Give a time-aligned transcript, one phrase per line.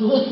[0.00, 0.22] amado,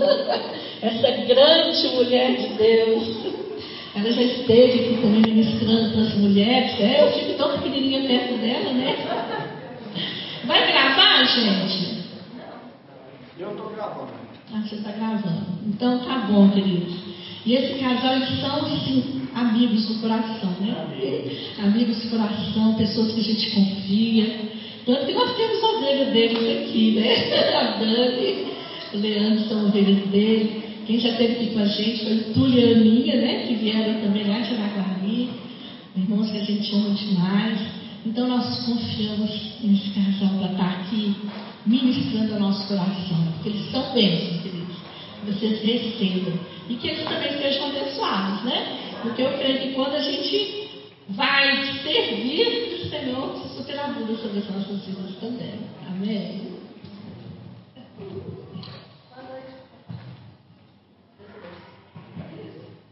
[0.82, 3.48] essa grande mulher de Deus.
[3.94, 6.80] Ela já esteve aqui também ministrando para as mulheres.
[6.80, 8.96] É, eu fico tão pequenininha perto dela, né?
[10.44, 11.98] Vai gravar, gente?
[13.38, 14.12] Eu estou gravando.
[14.54, 15.46] Ah, você está gravando.
[15.67, 16.95] Então tá bom, queridos.
[17.45, 20.75] E esse casal, eles são, assim, amigos do coração, né?
[21.59, 24.48] Amigos do coração, pessoas que a gente confia.
[24.85, 27.55] Tanto que nós temos a ovelha deles aqui, né?
[27.57, 28.48] A Dani,
[28.93, 30.62] o Leandro são ovelhas dele.
[30.86, 32.48] Quem já esteve aqui com a gente foi o
[33.20, 33.45] né?
[33.46, 35.30] Que vieram também lá de Araguari.
[35.96, 37.60] Irmãos que a gente ama demais.
[38.06, 39.30] Então nós confiamos
[39.62, 41.15] nesse casal para estar aqui
[41.66, 43.32] ministrando ao nosso coração.
[43.34, 44.77] Porque eles são bênçãos, queridos.
[45.27, 46.38] Vocês recebam.
[46.68, 48.79] E que eles também sejam abençoados, né?
[49.02, 50.68] Porque eu creio que quando a gente
[51.10, 53.38] vai servir o Senhor,
[53.98, 55.55] vida sobre as nossas vidas também.
[55.87, 56.48] Amém?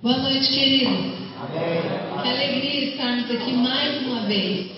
[0.06, 1.16] Boa noite, queridos.
[2.22, 4.70] Que alegria estarmos aqui mais uma vez.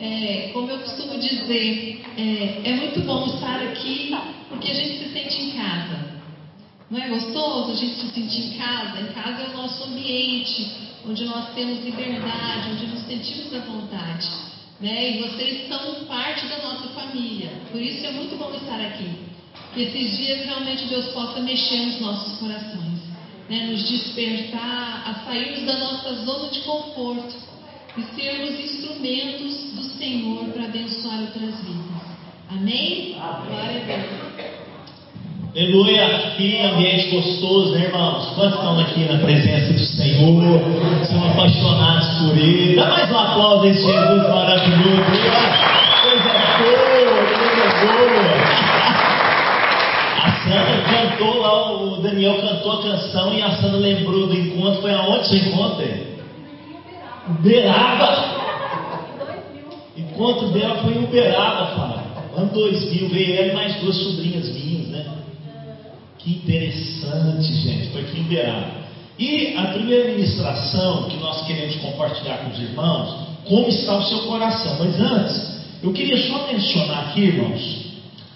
[0.00, 4.16] É, como eu costumo dizer, é, é muito bom estar aqui
[4.48, 6.22] porque a gente se sente em casa.
[6.90, 8.98] Não é gostoso a gente se sentir em casa?
[8.98, 10.70] Em casa é o nosso ambiente,
[11.06, 14.26] onde nós temos liberdade, onde nos sentimos à vontade.
[14.80, 15.18] Né?
[15.18, 17.50] E vocês são parte da nossa família.
[17.70, 19.16] Por isso é muito bom estar aqui.
[19.74, 22.95] Que esses dias realmente Deus possa mexer nos nossos corações,
[23.48, 23.66] né?
[23.66, 27.34] nos despertar a sairmos da nossa zona de conforto
[27.96, 32.06] e sermos instrumentos do Senhor para abençoar outras vidas.
[32.50, 33.16] Amém?
[33.18, 33.46] Amém.
[33.46, 34.66] Glória a Deus.
[35.56, 38.26] Aleluia, que ambiente gostoso, né, irmãos?
[38.34, 40.60] Quantos estão aqui na presença do Senhor?
[41.06, 42.76] São apaixonados por Ele.
[42.76, 45.02] Dá mais um aplauso a esse Jesus maravilhoso.
[46.02, 48.35] Coisa boa, coisa boa.
[50.46, 54.80] Sandra cantou lá, o Daniel cantou a canção e a Sandra lembrou do encontro.
[54.80, 55.84] Foi aonde seu encontro?
[57.28, 58.36] Uberaba.
[59.96, 62.06] O encontro dela foi em Uberaba, Fábio.
[62.36, 65.06] Ano 2000, veio ela e mais duas sobrinhas minhas, né?
[66.18, 67.88] Que interessante, gente.
[67.88, 68.86] Foi aqui em Uberaba.
[69.18, 74.18] E a primeira ministração que nós queremos compartilhar com os irmãos, como está o seu
[74.26, 74.76] coração.
[74.78, 77.86] Mas antes, eu queria só mencionar aqui, irmãos,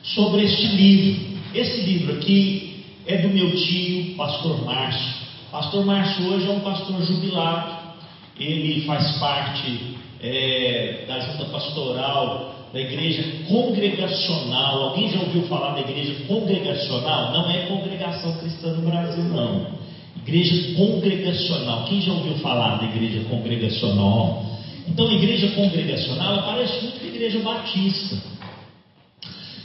[0.02, 1.29] sobre este livro.
[1.54, 5.14] Esse livro aqui é do meu tio, pastor Márcio.
[5.50, 7.90] Pastor Márcio hoje é um pastor jubilado.
[8.38, 14.90] Ele faz parte é, da junta pastoral da igreja congregacional.
[14.90, 17.32] Alguém já ouviu falar da igreja congregacional?
[17.32, 19.66] Não é congregação cristã no Brasil, não.
[20.24, 21.84] Igreja congregacional.
[21.86, 24.46] Quem já ouviu falar da igreja congregacional?
[24.86, 28.16] Então, a igreja congregacional parece muito com a igreja batista.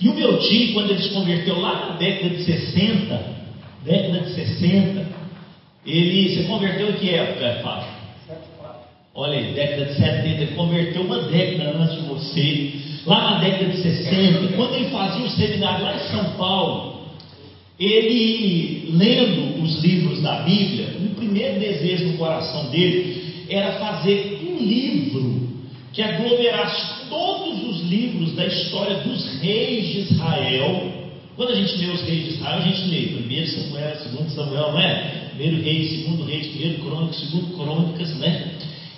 [0.01, 3.35] E o meu tio, quando ele se converteu lá na década de 60,
[3.83, 5.07] década de 60,
[5.85, 7.95] ele se converteu em que época, Fábio?
[9.13, 12.73] Olha aí, década de 70, ele converteu uma década antes de você.
[13.05, 16.95] Lá na década de 60, quando ele fazia o seminário lá em São Paulo,
[17.79, 24.63] ele, lendo os livros da Bíblia, o primeiro desejo no coração dele era fazer um
[24.63, 25.49] livro
[25.93, 30.91] que aglomerasse todos os livros da história dos reis de Israel.
[31.35, 34.71] Quando a gente lê os reis de Israel, a gente lê primeiro Samuel, segundo Samuel,
[34.71, 35.29] não é?
[35.35, 38.51] Primeiro rei, segundo rei, primeiro crônicas, segundo crônicas, né?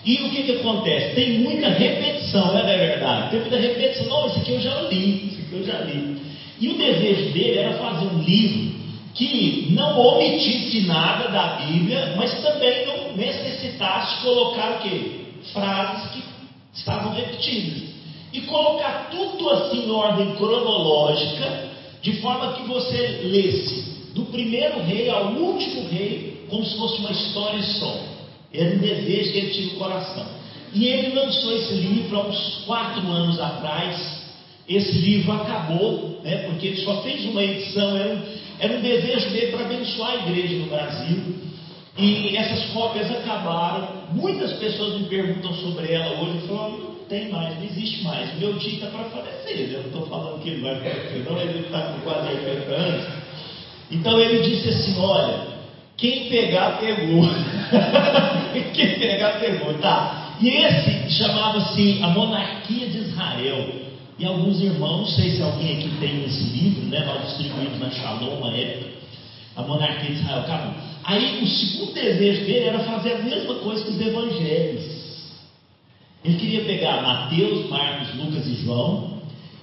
[0.05, 1.15] E o que, que acontece?
[1.15, 3.31] Tem muita repetição, não é verdade?
[3.31, 4.07] Tem muita repetição.
[4.07, 6.17] Não, isso aqui eu já li, isso aqui eu já li.
[6.59, 8.77] E o desejo dele era fazer um livro
[9.13, 15.11] que não omitisse nada da Bíblia, mas também não necessitasse colocar o quê?
[15.51, 16.23] Frases que
[16.73, 17.96] estavam repetidas.
[18.37, 21.69] E colocar tudo assim em ordem cronológica,
[22.03, 27.09] de forma que você lesse do primeiro rei ao último rei, como se fosse uma
[27.09, 27.99] história só.
[28.53, 30.27] Era um desejo que ele tinha no coração.
[30.71, 34.27] E ele lançou esse livro há uns quatro anos atrás.
[34.69, 38.21] Esse livro acabou, né, porque ele só fez uma edição, era um,
[38.59, 41.35] era um desejo dele para abençoar a igreja no Brasil.
[41.97, 43.87] E essas cópias acabaram.
[44.11, 46.41] Muitas pessoas me perguntam sobre ela hoje.
[46.43, 48.37] Eu falo, tem mais, não existe mais.
[48.39, 49.71] Meu tio está para falecer.
[49.71, 53.07] Eu não estou falando que ele vai falecer, não, ele está com quase 80 anos.
[53.91, 55.57] Então ele disse assim: olha,
[55.97, 57.23] quem pegar, pegou.
[58.73, 60.35] Quem pegar, pegou, tá?
[60.41, 63.67] E esse chamava-se A Monarquia de Israel.
[64.17, 67.05] E alguns irmãos, não sei se alguém aqui tem esse livro, né?
[67.05, 68.89] Nós distribuímos na Shalom uma época.
[69.55, 70.39] A Monarquia de Israel.
[70.39, 70.73] Acabou.
[71.03, 74.96] Aí o segundo desejo dele era fazer a mesma coisa que os evangelhos.
[76.23, 79.17] Ele queria pegar Mateus, Marcos, Lucas e João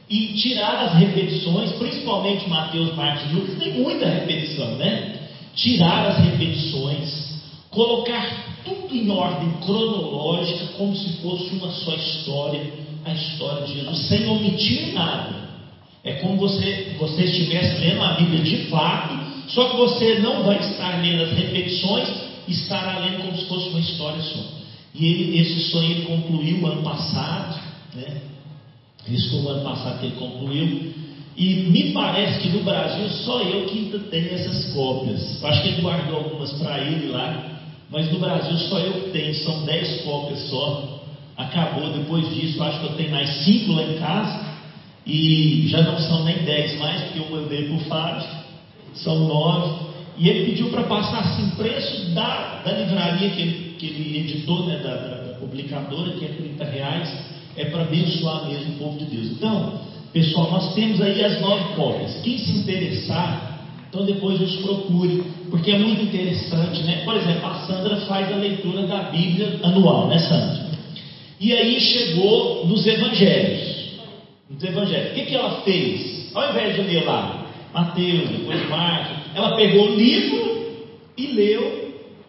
[0.08, 5.20] e tirar as repetições, principalmente Mateus, Marcos e Lucas, tem muita repetição, né?
[5.54, 12.72] Tirar as repetições, colocar tudo em ordem cronológica, como se fosse uma só história,
[13.04, 15.44] a história de Jesus, sem omitir nada.
[16.02, 19.18] É como você, você estivesse lendo a Bíblia de fato,
[19.48, 22.08] só que você não vai estar lendo as repetições,
[22.46, 24.63] estará lendo como se fosse uma história só.
[24.94, 27.60] E ele, esse sonho ele concluiu ano passado,
[27.94, 28.22] né?
[29.08, 30.94] Isso foi o ano passado que ele concluiu.
[31.36, 35.44] E me parece que no Brasil só eu que ainda tenho essas cópias.
[35.44, 37.60] Acho que ele guardou algumas para ele lá,
[37.90, 41.02] mas no Brasil só eu que tenho, são 10 cópias só.
[41.36, 44.54] Acabou depois disso, acho que eu tenho mais 5 lá em casa.
[45.04, 48.26] E já não são nem 10 mais, porque eu mandei para o Fábio,
[48.94, 49.84] são 9.
[50.16, 54.66] E ele pediu para passar assim, preço da, da livraria que ele, que ele editou,
[54.66, 59.04] né, da, da publicadora, que é 30 reais é para abençoar mesmo o povo de
[59.04, 59.32] Deus.
[59.32, 59.80] Então,
[60.12, 62.20] pessoal, nós temos aí as nove cópias.
[62.22, 67.02] Quem se interessar, então depois nos procure, porque é muito interessante, né?
[67.04, 70.64] Por exemplo, a Sandra faz a leitura da Bíblia anual, né, Sandra?
[71.40, 73.84] E aí chegou nos evangelhos.
[74.50, 75.12] Nos evangelhos.
[75.12, 76.30] O que, que ela fez?
[76.34, 80.64] Ao invés de ler lá Mateus, depois Marcos, ela pegou o livro
[81.16, 81.83] e leu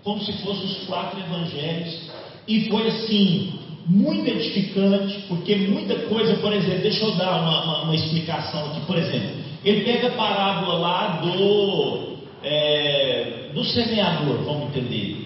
[0.06, 2.00] como se fossem os quatro evangelhos.
[2.48, 3.54] E foi assim,
[3.88, 8.82] muito edificante, porque muita coisa, por exemplo, deixa eu dar uma, uma, uma explicação aqui,
[8.86, 9.32] por exemplo,
[9.66, 15.26] ele pega a parábola lá do, é, do semeador, vamos entender.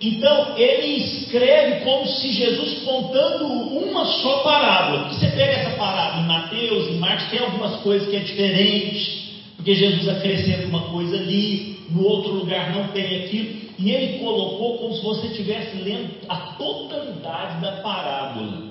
[0.00, 5.08] Então, ele escreve como se Jesus contando uma só parábola.
[5.08, 9.74] Você pega essa parábola em Mateus, em Marcos, tem algumas coisas que é diferente, porque
[9.74, 13.67] Jesus acrescenta uma coisa ali, no outro lugar não tem aquilo.
[13.78, 18.68] E ele colocou como se você estivesse lendo a totalidade da parábola.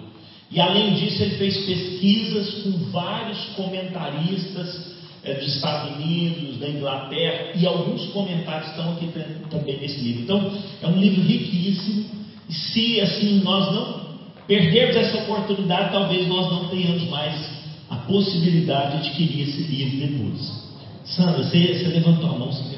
[0.52, 7.52] E além disso, ele fez pesquisas com vários comentaristas é, dos Estados Unidos, da Inglaterra,
[7.56, 9.10] e alguns comentários estão aqui
[9.50, 10.24] também nesse livro.
[10.24, 10.52] Então,
[10.82, 12.06] é um livro riquíssimo.
[12.50, 14.08] E se assim nós não
[14.48, 17.58] perdermos essa oportunidade, talvez nós não tenhamos mais
[17.90, 20.68] a possibilidade de adquirir esse livro depois.
[21.06, 22.77] Sandra, você, você levantou a mão, você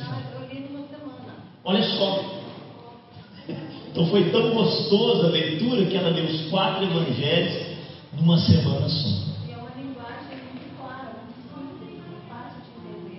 [1.64, 2.40] Olha só.
[3.92, 7.78] Então foi tão gostosa a leitura que ela deu os quatro evangelhos
[8.14, 9.10] numa semana só.
[9.10, 9.56] É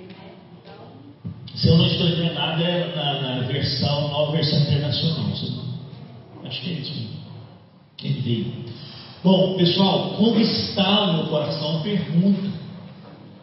[0.09, 0.33] né?
[0.63, 0.75] Então...
[1.55, 5.31] Se eu não estou enganado, é na, na versão, nova versão internacional.
[6.45, 7.07] Acho que é isso.
[7.97, 8.53] Quem veio.
[9.23, 11.83] Bom, pessoal, como está o meu coração?
[11.83, 12.50] Pergunta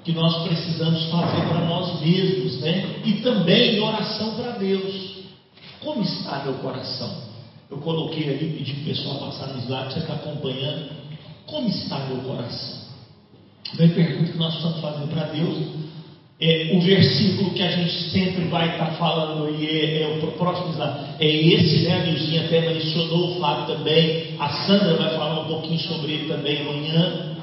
[0.07, 3.01] que nós precisamos fazer para nós mesmos, né?
[3.03, 5.17] E também em oração para Deus.
[5.81, 7.13] Como está meu coração?
[7.69, 10.91] Eu coloquei ali, pedi para o pessoal passar no slide, você está acompanhando.
[11.45, 12.87] Como está meu coração?
[13.73, 15.57] Daí pergunta que nós estamos fazendo para Deus.
[16.39, 20.31] É, o versículo que a gente sempre vai estar tá falando aí é, é, o
[20.37, 21.95] próximo slide, é esse, né?
[21.95, 26.29] A Nilzinha até mencionou, o Fábio também, a Sandra vai falar um pouquinho sobre ele
[26.29, 27.35] também amanhã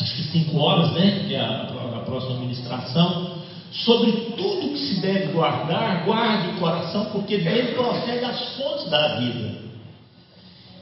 [0.00, 1.24] acho que cinco horas, né?
[1.26, 1.62] Que é a,
[1.96, 3.38] a próxima administração.
[3.70, 9.16] Sobre tudo que se deve guardar, guarde o coração, porque dele procede as fontes da
[9.18, 9.58] vida.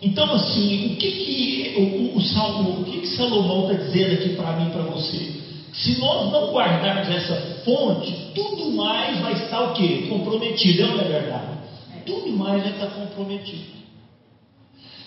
[0.01, 4.29] Então, assim, o que que o, o, Salmo, o que, que Salomão está dizendo aqui
[4.31, 5.37] para mim para você?
[5.73, 7.35] Se nós não guardarmos essa
[7.65, 10.07] fonte, tudo mais vai estar o quê?
[10.09, 11.59] Comprometido, não é verdade?
[12.05, 13.77] Tudo mais vai estar comprometido.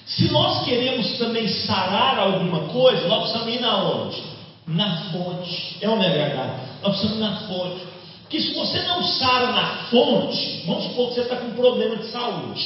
[0.10, 4.24] Se nós queremos também sarar alguma coisa, nós precisamos ir na onde?
[4.66, 5.78] Na fonte.
[5.82, 6.62] É ou não é verdade?
[6.82, 7.88] Nós precisamos ir na fonte.
[8.24, 11.96] Porque se você não sara na fonte, vamos supor que você está com um problema
[11.98, 12.62] de saúde.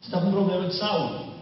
[0.00, 1.32] Você está com um problema de saúde.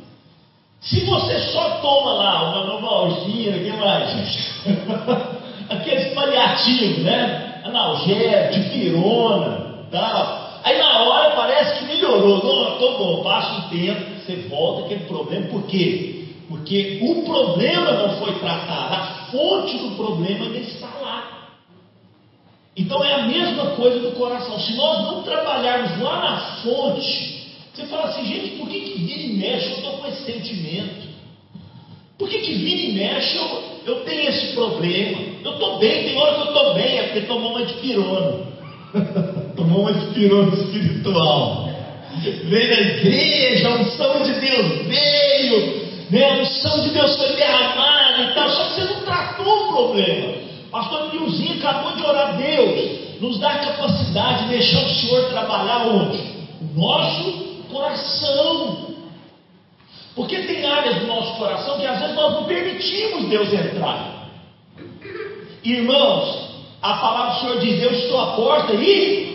[0.83, 4.63] Se você só toma lá uma novalgia, que mais?
[5.71, 7.63] Aqueles paliativos, né?
[7.65, 10.61] Analgésico, dipirona, tal.
[10.63, 12.43] Aí na hora parece que melhorou.
[12.43, 16.25] Não, estou bom, passa um tempo você volta aquele problema, por quê?
[16.49, 21.51] Porque o problema não foi tratado, a fonte do problema ainda está lá.
[22.77, 24.59] Então é a mesma coisa do coração.
[24.59, 29.23] Se nós não trabalharmos lá na fonte, você fala assim, gente, por que, que vira
[29.23, 31.09] e mexe eu estou com esse sentimento?
[32.19, 35.21] Por que, que vira e mexe eu, eu tenho esse problema?
[35.45, 38.51] Eu estou bem, tem hora que eu estou bem, é porque tomou uma de pirona.
[39.57, 41.71] tomou uma de pirona espiritual
[42.19, 46.31] veio na igreja, a unção de Deus veio, né?
[46.31, 50.35] a unção de Deus foi derramada e tal, só que você não tratou o problema.
[50.71, 55.29] Pastor Nilzinho acabou de orar a Deus, nos dá a capacidade de deixar o Senhor
[55.31, 56.19] trabalhar onde?
[56.61, 57.33] O nosso
[57.71, 58.91] coração.
[60.15, 64.29] Porque tem áreas do nosso coração que às vezes nós não permitimos Deus entrar.
[65.65, 66.51] Irmãos,
[66.81, 69.30] a palavra do Senhor diz: Eu estou à porta e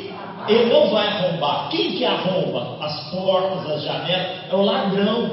[0.47, 1.69] ele não vai arrombar.
[1.69, 4.27] Quem que arromba as portas, as janelas?
[4.51, 5.31] É o ladrão.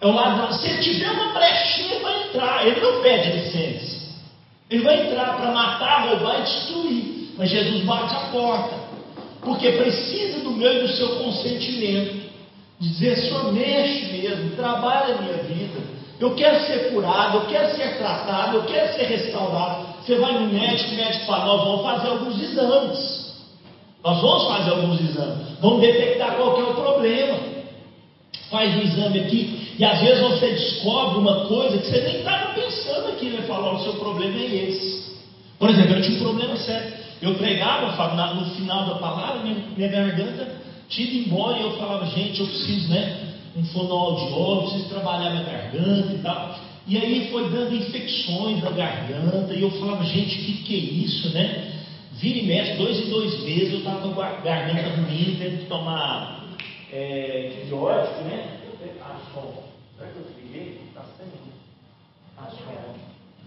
[0.00, 0.52] É o ladrão.
[0.52, 2.66] Se tiver uma brechinha, vai entrar.
[2.66, 4.00] Ele não pede licença.
[4.70, 7.34] Ele vai entrar para matar, roubar e destruir.
[7.36, 8.76] Mas Jesus bate a porta.
[9.42, 12.20] Porque precisa do meu e do seu consentimento.
[12.78, 15.80] Dizer, Senhor, mexe mesmo, trabalha a minha vida.
[16.18, 19.86] Eu quero ser curado, eu quero ser tratado, eu quero ser restaurado.
[20.04, 22.98] Você vai no médico, o médico fala, nós vamos fazer alguns exames.
[24.02, 25.46] Nós vamos fazer alguns exames.
[25.60, 27.38] Vamos detectar qual é o problema.
[28.50, 29.74] Faz o exame aqui.
[29.78, 33.30] E às vezes você descobre uma coisa que você nem estava pensando aqui.
[33.30, 35.10] Vai falar, o seu problema é esse.
[35.58, 36.92] Por exemplo, eu tinha um problema sério.
[37.20, 42.06] Eu pregava, no final da palavra, minha, minha garganta tinha ido embora e eu falava,
[42.06, 43.28] gente, eu preciso, né?
[43.56, 46.58] Um fonoaudiólogo, preciso trabalhar minha garganta e tal.
[46.86, 50.78] E aí foi dando infecções na garganta, e eu falava, gente, o que, que é
[51.04, 51.79] isso, né?
[52.20, 55.66] Vira e mexe, dois em dois meses eu estava com a garganta ruim, tendo que
[55.66, 56.44] tomar
[56.92, 58.60] é, antibiótico, né?
[59.00, 59.64] Acho bom.
[59.96, 60.80] Será que eu desliguei?
[60.88, 61.26] Está sem?
[62.36, 62.94] Acho bom.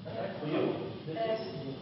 [0.03, 0.92] Será que fui eu?
[1.06, 1.75] Deve ter sido.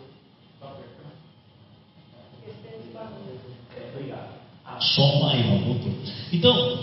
[3.77, 4.41] É, obrigado.
[4.81, 5.93] Som maior, voltou.
[6.33, 6.79] Então,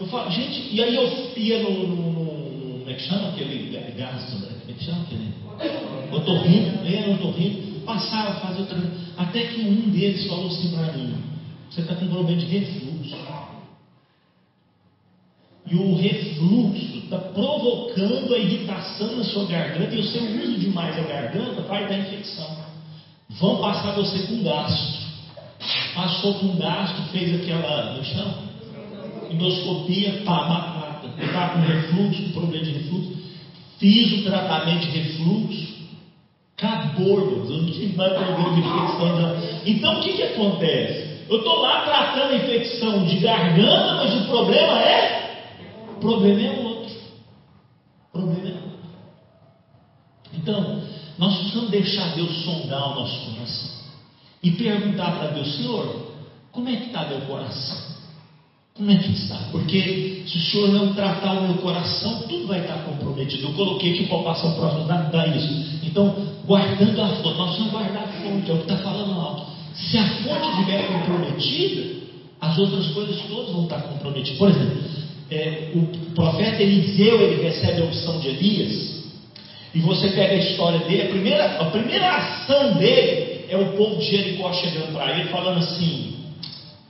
[0.00, 3.70] eu falo, gente, e aí eu ia no, no, no como é que chama aquele
[3.96, 4.48] gasto, né?
[4.60, 5.32] como é que chama aquele?
[6.12, 7.18] Otorrino, ia no
[7.88, 8.78] otorrino, passava, fazia outra
[9.16, 11.14] até que um deles falou assim para mim,
[11.70, 13.16] você está com problema de refluxo.
[15.70, 20.98] E o refluxo está provocando a irritação na sua garganta, e o seu uso demais
[20.98, 22.56] a garganta vai dar infecção.
[23.30, 25.08] Vão passar você com gasto.
[25.94, 28.34] Passou com gasto, fez aquela, no chão,
[29.30, 31.10] endoscopia, pá, batata.
[31.18, 33.18] Eu estava com refluxo, problema de refluxo.
[33.78, 35.67] Fiz o tratamento de refluxo.
[36.58, 37.50] Acabou, Deus.
[37.50, 39.62] Eu não tive mais problema de infecção.
[39.64, 41.08] Então o que, que acontece?
[41.28, 45.58] Eu estou lá tratando a infecção de garganta, mas o problema é.
[45.90, 46.94] O problema é outro.
[48.08, 48.68] O problema é outro.
[50.32, 50.82] Então,
[51.16, 53.70] nós precisamos deixar Deus sondar o nosso coração
[54.42, 56.12] e perguntar para Deus, Senhor,
[56.50, 57.98] como é que está meu coração?
[58.74, 59.36] Como é que está?
[59.50, 63.48] Porque se o Senhor não tratar o meu coração, tudo vai estar comprometido.
[63.48, 65.77] Eu coloquei aqui para passar o próximo dá isso.
[65.88, 66.14] Então,
[66.46, 69.46] guardando a fonte, nós precisamos guardar a fonte, é o que está falando alto.
[69.74, 71.98] Se a fonte estiver comprometida,
[72.40, 74.38] as outras coisas todas vão estar comprometidas.
[74.38, 74.82] Por exemplo,
[75.30, 78.98] é, o profeta Eliseu ele recebe a opção de Elias,
[79.74, 83.96] e você pega a história dele, a primeira, a primeira ação dele é o povo
[83.96, 86.16] de Jericó chegando para ele, falando assim: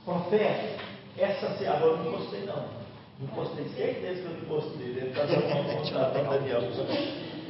[0.05, 0.77] Profeta,
[1.17, 2.79] essa seara eu não gostei não.
[3.19, 4.93] Não gostei, certeza que eu não gostei.
[4.93, 6.61] Deve estar dando uma vontade para Daniel.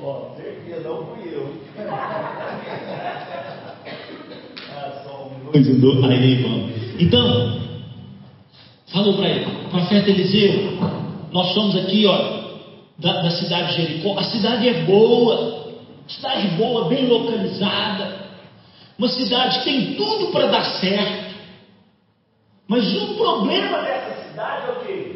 [0.02, 1.54] Ó, certeza, não fui eu.
[4.72, 6.06] ah, só um minuto.
[6.06, 6.72] Aí, vamos.
[7.00, 7.60] Então,
[8.94, 10.78] falou para ele, profeta Eliseu,
[11.32, 12.40] nós somos aqui, ó,
[12.98, 14.18] da, da cidade de Jericó.
[14.18, 15.74] A cidade é boa,
[16.08, 18.20] cidade boa, bem localizada.
[18.98, 21.30] Uma cidade que tem tudo para dar certo.
[22.68, 25.16] Mas o problema dessa cidade é o quê?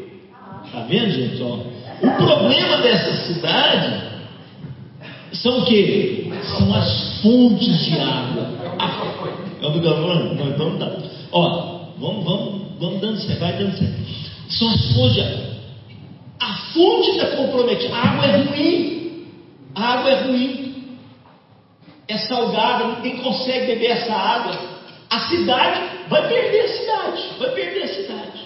[0.65, 1.41] Está vendo, gente?
[1.41, 1.59] Ó,
[2.01, 4.12] o problema dessa cidade
[5.33, 6.31] são o quê?
[6.43, 8.47] São as fontes de água.
[9.61, 10.35] É o microfone?
[10.35, 10.91] Não, então tá.
[11.31, 13.95] Ó, vamos, vamos, vamos dando certo, vai dando certo.
[14.49, 15.53] São as fontes de água.
[16.39, 17.95] A fonte está comprometida.
[17.95, 19.25] A água é ruim.
[19.73, 20.97] A água é ruim.
[22.07, 24.59] É salgada, ninguém consegue beber essa água.
[25.09, 27.23] A cidade vai perder a cidade.
[27.39, 28.43] Vai perder a cidade.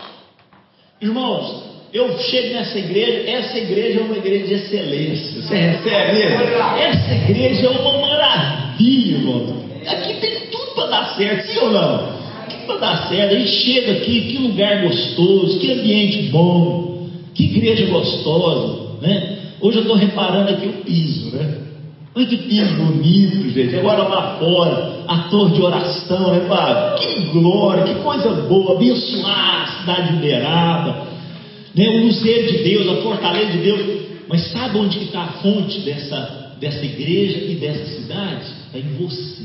[1.02, 5.42] Irmãos, eu chego nessa igreja, essa igreja é uma igreja de excelência.
[5.42, 6.22] Você recebe?
[6.22, 9.68] Essa igreja é uma maravilha, irmão.
[9.88, 11.98] Aqui tem tudo para dar certo, sim ou não?
[12.50, 13.36] Tudo para dar certo.
[13.36, 17.08] A gente chega aqui, que lugar gostoso, que ambiente bom.
[17.34, 19.38] Que igreja gostosa, né?
[19.62, 21.68] Hoje eu estou reparando aqui o piso, né?
[22.16, 23.76] Olha que piso bonito, gente.
[23.76, 26.96] Agora lá fora, a torre de oração, repara.
[26.98, 31.08] Que glória, que coisa boa, abençoar a cidade de Uberaba,
[31.78, 31.90] né?
[31.90, 34.08] o luzeiro de Deus, a fortaleza de Deus.
[34.28, 38.46] Mas sabe onde está a fonte dessa, dessa igreja e dessa cidade?
[38.66, 39.44] Está em você.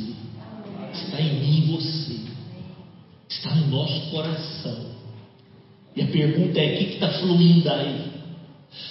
[0.92, 2.16] Está em mim e você.
[3.28, 4.92] Está no nosso coração.
[5.94, 8.12] E a pergunta é: o que está fluindo aí?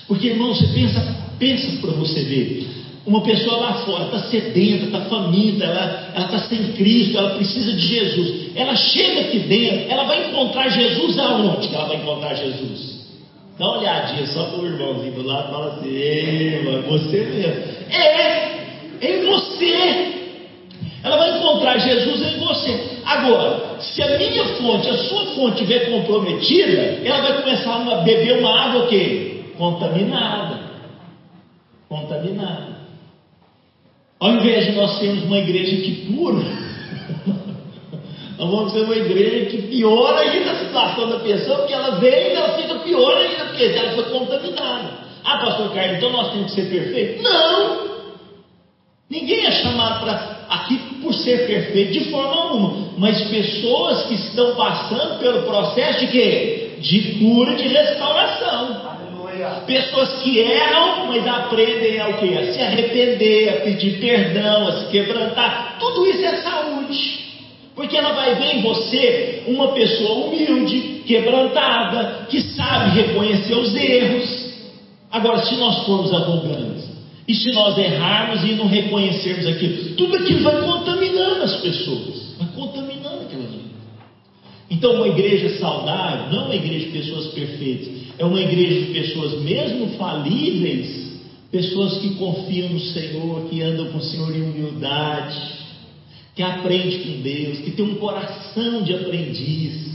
[0.07, 2.67] Porque, irmão, você pensa, pensa para você ver.
[3.05, 7.87] Uma pessoa lá fora está sedenta, está faminta, ela está sem Cristo, ela precisa de
[7.87, 8.55] Jesus.
[8.55, 12.90] Ela chega aqui dentro, ela vai encontrar Jesus aonde ela vai encontrar Jesus?
[13.57, 17.17] Dá uma olhadinha só para o irmãozinho do lado e fala assim: Ei, mano, você
[17.17, 17.63] mesmo.
[17.89, 18.61] É, é
[19.01, 20.21] em você.
[21.03, 23.01] Ela vai encontrar Jesus em você.
[23.05, 28.39] Agora, se a minha fonte, a sua fonte estiver comprometida, ela vai começar a beber
[28.39, 29.45] uma água o quê?
[29.57, 30.59] Contaminada.
[31.89, 32.81] Contaminada.
[34.19, 36.45] Ao invés de nós termos uma igreja que pura,
[38.41, 42.31] nós vamos ter uma igreja que piora ainda a situação da pessoa, porque ela vem
[42.31, 44.97] e ela fica pior ainda, porque ela foi contaminada.
[45.23, 47.21] Ah, pastor Carlos, então nós temos que ser perfeitos?
[47.21, 47.91] Não!
[49.11, 54.55] Ninguém é chamado para aqui por ser perfeito de forma alguma, mas pessoas que estão
[54.55, 56.77] passando pelo processo de quê?
[56.79, 58.89] De cura, de restauração.
[59.67, 62.37] Pessoas que erram, mas aprendem a o quê?
[62.39, 65.77] A se arrepender, a pedir perdão, a se quebrantar.
[65.79, 66.70] Tudo isso é saúde.
[67.81, 74.53] Porque ela vai ver em você uma pessoa humilde, quebrantada, que sabe reconhecer os erros.
[75.11, 76.87] Agora, se nós formos arrogantes,
[77.27, 82.49] e se nós errarmos e não reconhecermos aquilo, tudo aquilo vai contaminando as pessoas, vai
[82.53, 83.71] contaminando aquela vida.
[84.69, 88.93] Então, uma igreja saudável não é uma igreja de pessoas perfeitas, é uma igreja de
[88.93, 91.19] pessoas, mesmo falíveis,
[91.51, 95.60] pessoas que confiam no Senhor, que andam com o Senhor em humildade,
[96.41, 99.91] que aprende com Deus, que tem um coração de aprendiz,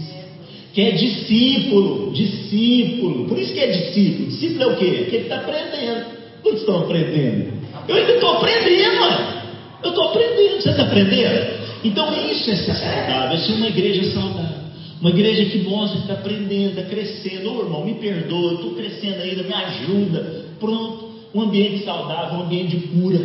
[0.72, 3.26] que é discípulo, discípulo.
[3.26, 4.28] Por isso que é discípulo.
[4.28, 4.84] Discípulo é o quê?
[4.84, 6.06] Aquele que está aprendendo.
[6.42, 7.52] Quantos estão aprendendo?
[7.88, 9.42] Eu ainda estou aprendendo, mano.
[9.82, 10.62] Eu estou aprendendo.
[10.62, 11.56] Você está aprendendo?
[11.82, 14.66] Então isso é ser saudável, é ser uma igreja saudável.
[15.00, 17.52] Uma igreja que mostra que está aprendendo, está crescendo.
[17.52, 20.44] Ô irmão, me perdoa, estou crescendo ainda, me ajuda.
[20.60, 21.06] Pronto.
[21.34, 23.18] Um ambiente saudável, um ambiente de cura,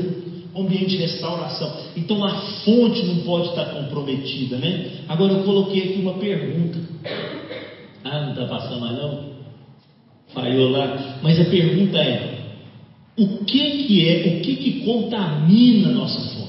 [0.56, 1.72] ambiente de restauração.
[1.96, 5.04] Então a fonte não pode estar comprometida, né?
[5.08, 6.80] Agora eu coloquei aqui uma pergunta.
[8.04, 9.32] Ah, não está passando mais não?
[10.34, 11.20] Falhou lá.
[11.22, 12.42] Mas a pergunta é:
[13.18, 16.42] o que, que é, o que, que contamina a nossa fonte?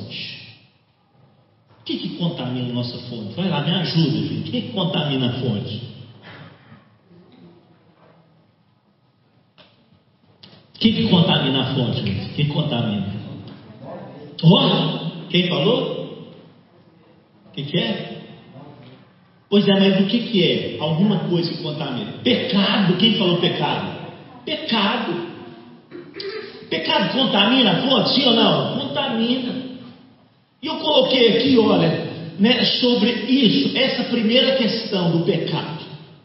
[1.81, 3.35] O que, que contamina a nossa fonte?
[3.35, 4.49] Vai lá, me ajuda, gente.
[4.49, 5.93] O que, que contamina a fonte?
[10.75, 12.01] O que, que contamina a fonte?
[12.01, 13.22] O que, que contamina?
[14.43, 16.03] Oh, quem falou?
[17.47, 18.23] O que, que é?
[19.49, 20.77] Pois é, mas o que, que é?
[20.81, 22.13] Alguma coisa que contamina.
[22.25, 22.97] Pecado.
[22.97, 23.99] Quem falou pecado?
[24.45, 25.33] Pecado.
[26.71, 28.79] Pecado contamina a fonte, sim ou não?
[28.79, 29.63] Contamina.
[30.63, 35.85] E eu coloquei aqui, olha, né, sobre isso, essa primeira questão do pecado.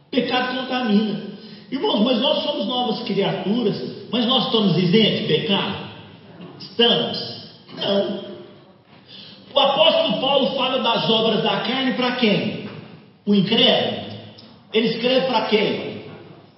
[0.10, 1.22] Pecado contamina.
[1.70, 5.76] Irmãos, mas nós somos novas criaturas, mas nós estamos isentos de pecado?
[6.60, 7.37] Estamos?
[7.78, 8.28] Não.
[9.54, 12.70] O apóstolo Paulo fala das obras da carne para quem?
[13.26, 14.08] O incrédulo.
[14.74, 16.04] Ele escreve para quem?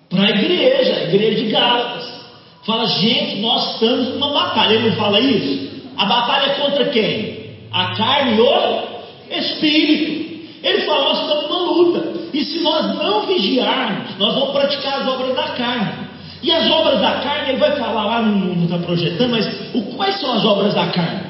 [0.09, 2.19] Para a igreja, a igreja de Gálatas.
[2.65, 4.73] Fala, gente, nós estamos numa batalha.
[4.73, 5.69] Ele não fala isso?
[5.97, 7.55] A batalha é contra quem?
[7.71, 8.83] A carne e o
[9.29, 10.19] espírito.
[10.63, 12.19] Ele fala, nós estamos numa luta.
[12.33, 16.08] E se nós não vigiarmos, nós vamos praticar as obras da carne.
[16.41, 19.81] E as obras da carne, ele vai falar lá, não, não está projetando, mas o,
[19.95, 21.21] quais são as obras da carne?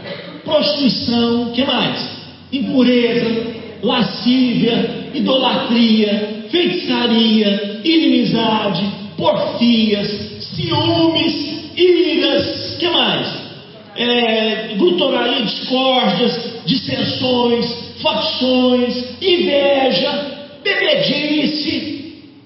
[0.44, 2.20] Prostituição, que mais?
[2.52, 3.48] Impureza,
[3.82, 8.86] lascívia, idolatria, feitiçaria, inimizade,
[9.18, 10.08] porfias,
[10.56, 13.50] ciúmes, iras, que mais?
[13.96, 17.66] É, glutonaria, discórdias, dissensões,
[18.02, 21.99] facções, inveja, bebedice,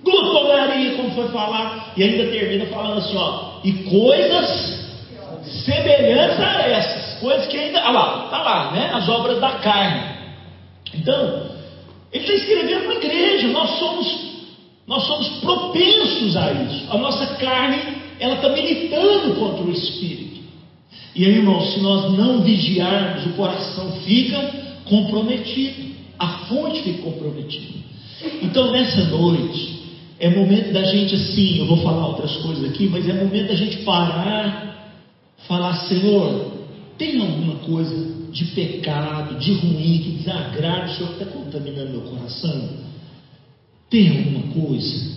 [0.04, 4.84] glutonaria, como foi falar, e ainda termina falando assim, ó, e coisas
[5.66, 8.92] semelhantes a essas, coisas que ainda, olha lá, tá lá, né?
[8.94, 10.14] As obras da carne.
[10.94, 11.50] Então,
[12.12, 14.08] ele está escrevendo para a igreja, nós somos,
[14.86, 16.86] nós somos propensos a isso.
[16.92, 17.80] A nossa carne
[18.20, 20.42] ela está militando contra o espírito.
[21.16, 24.40] E aí, irmãos, se nós não vigiarmos, o coração fica
[24.86, 27.80] comprometido, a fonte fica comprometida.
[28.42, 29.83] Então, nessa noite,
[30.24, 33.56] é momento da gente, assim, eu vou falar outras coisas aqui, mas é momento da
[33.56, 34.96] gente parar,
[35.50, 36.54] falar: Senhor,
[36.98, 42.02] tem alguma coisa de pecado, de ruim, que desagrada o Senhor que está contaminando meu
[42.04, 42.70] coração?
[43.90, 45.12] Tem alguma coisa?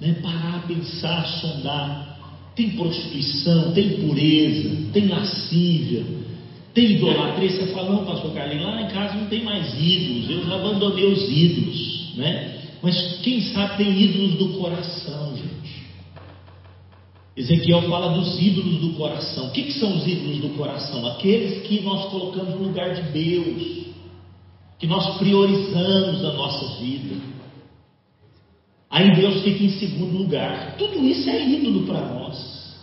[0.00, 0.14] Né?
[0.22, 2.12] Parar, pensar, sondar.
[2.54, 6.04] Tem prostituição, tem pureza, tem lascívia,
[6.72, 7.50] tem idolatria.
[7.50, 11.06] Você fala, não, pastor Carlinhos, lá em casa não tem mais ídolos, eu já abandonei
[11.06, 12.61] os ídolos, né?
[12.82, 15.82] Mas quem sabe tem ídolos do coração, gente.
[17.36, 19.46] Ezequiel fala dos ídolos do coração.
[19.46, 21.06] O que, que são os ídolos do coração?
[21.06, 23.86] Aqueles que nós colocamos no lugar de Deus,
[24.78, 27.14] que nós priorizamos na nossa vida.
[28.90, 30.76] Aí Deus fica em segundo lugar.
[30.76, 32.76] Tudo isso é ídolo para nós.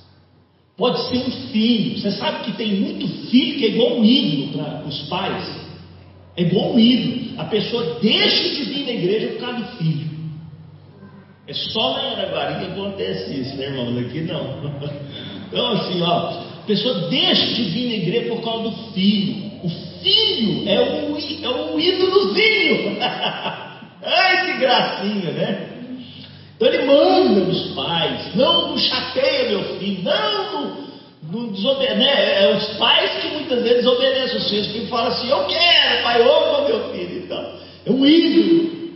[0.76, 2.00] Pode ser um filho.
[2.00, 5.69] Você sabe que tem muito filho que é igual um ídolo para os pais.
[6.40, 7.38] É igual um ídolo.
[7.38, 10.10] A pessoa deixa de vir na igreja por causa do filho.
[11.46, 14.00] É só em Araguari que acontece isso, né, irmão?
[14.00, 14.90] Aqui não.
[15.50, 16.30] Então, assim, ó,
[16.62, 19.52] a pessoa deixa de vir na igreja por causa do filho.
[19.64, 22.98] O filho é o, é o ídolozinho.
[23.02, 25.70] Ai, que gracinha, né?
[26.56, 30.89] Então ele manda nos pais, não, não chateia meu filho, não,
[31.32, 31.96] não, desobedece.
[31.96, 32.44] Né?
[32.44, 36.22] É os pais que muitas vezes obedecem os filhos, que falam assim, eu quero, pai,
[36.22, 37.24] ouva meu filho.
[37.24, 37.54] Então,
[37.86, 38.94] é um ídolo.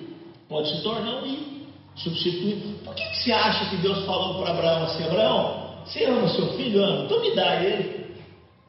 [0.50, 1.54] Pode se tornar um ídolo.
[1.96, 2.58] Substituir.
[2.84, 6.48] Por que, que você acha que Deus falou para Abraão assim, Abraão, você ama seu
[6.54, 6.84] filho?
[6.84, 8.06] Ama, então me dá ele.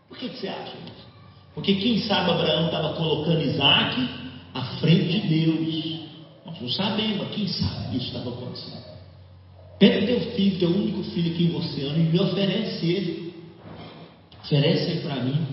[0.09, 1.05] Por que, que você acha isso?
[1.55, 4.09] Porque quem sabe Abraão estava colocando Isaac
[4.53, 6.00] à frente de Deus.
[6.44, 8.85] Nós não sabemos, quem sabe isso estava acontecendo.
[9.79, 13.23] Pega teu filho, teu único filho que você ama, e me oferece ele.
[14.44, 15.46] Oferece para mim.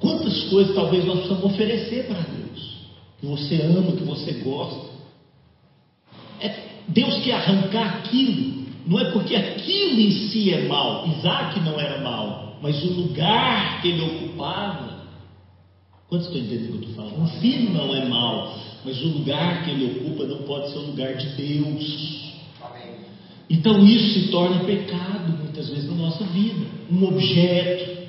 [0.00, 2.76] Quantas coisas talvez nós precisamos oferecer para Deus?
[3.20, 4.90] Que você ama, que você gosta.
[6.40, 6.52] É,
[6.88, 11.06] Deus quer arrancar aquilo, não é porque aquilo em si é mal.
[11.06, 15.00] Isaac não era mal, mas o lugar que ele ocupava.
[16.08, 17.22] Quantos estão entendendo o que eu estou falando?
[17.22, 20.86] Um filho não é mal, mas o lugar que ele ocupa não pode ser o
[20.86, 22.30] lugar de Deus.
[23.48, 26.66] Então isso se torna pecado muitas vezes na nossa vida.
[26.90, 27.99] Um objeto,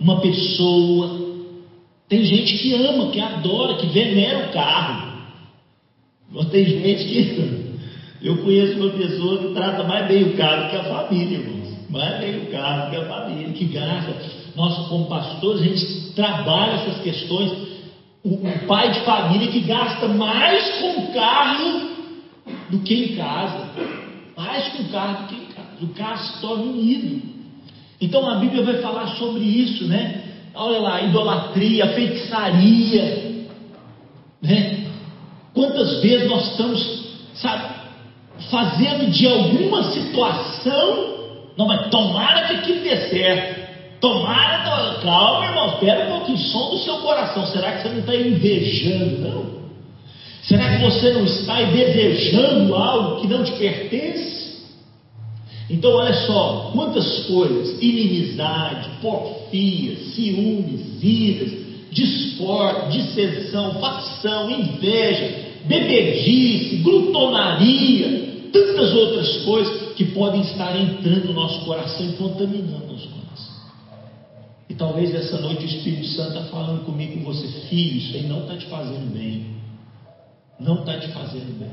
[0.00, 1.28] uma pessoa.
[2.08, 5.12] Tem gente que ama, que adora, que venera o carro.
[6.32, 7.70] Mas tem gente que.
[8.20, 11.74] Eu conheço uma pessoa que trata mais bem o carro que a família, irmãos.
[11.88, 14.14] Mais bem o carro que a família, que gasta.
[14.54, 17.50] Nossa, como pastores, a gente trabalha essas questões.
[18.22, 21.88] O, o pai de família que gasta mais com o carro
[22.68, 23.70] do que em casa
[24.40, 25.68] mais com o carro do que em casa.
[25.82, 27.22] O carro se torna um ídolo.
[28.00, 30.22] Então a Bíblia vai falar sobre isso, né?
[30.54, 33.46] Olha lá, idolatria, feitiçaria,
[34.42, 34.86] né?
[35.52, 37.74] Quantas vezes nós estamos, sabe,
[38.50, 41.10] fazendo de alguma situação,
[41.56, 43.60] não, mas tomara que aquilo dê certo.
[44.00, 44.60] Tomara,
[45.02, 47.46] calma, irmão, espera um pouquinho, som do seu coração.
[47.46, 49.60] Será que você não está invejando, não?
[50.42, 54.39] Será que você não está desejando algo que não te pertence?
[55.70, 61.52] Então, olha só, quantas coisas: inimizade, porfia, ciúmes, iras,
[61.90, 71.64] discórdia, dissensão, facção, inveja, bebedice, glutonaria, tantas outras coisas que podem estar entrando no nosso
[71.64, 73.54] coração e contaminando nosso coração.
[74.68, 78.26] E talvez essa noite o Espírito Santo está falando comigo, com você, filho, isso aí
[78.26, 79.60] não está te fazendo bem
[80.60, 81.70] não está te fazendo bem.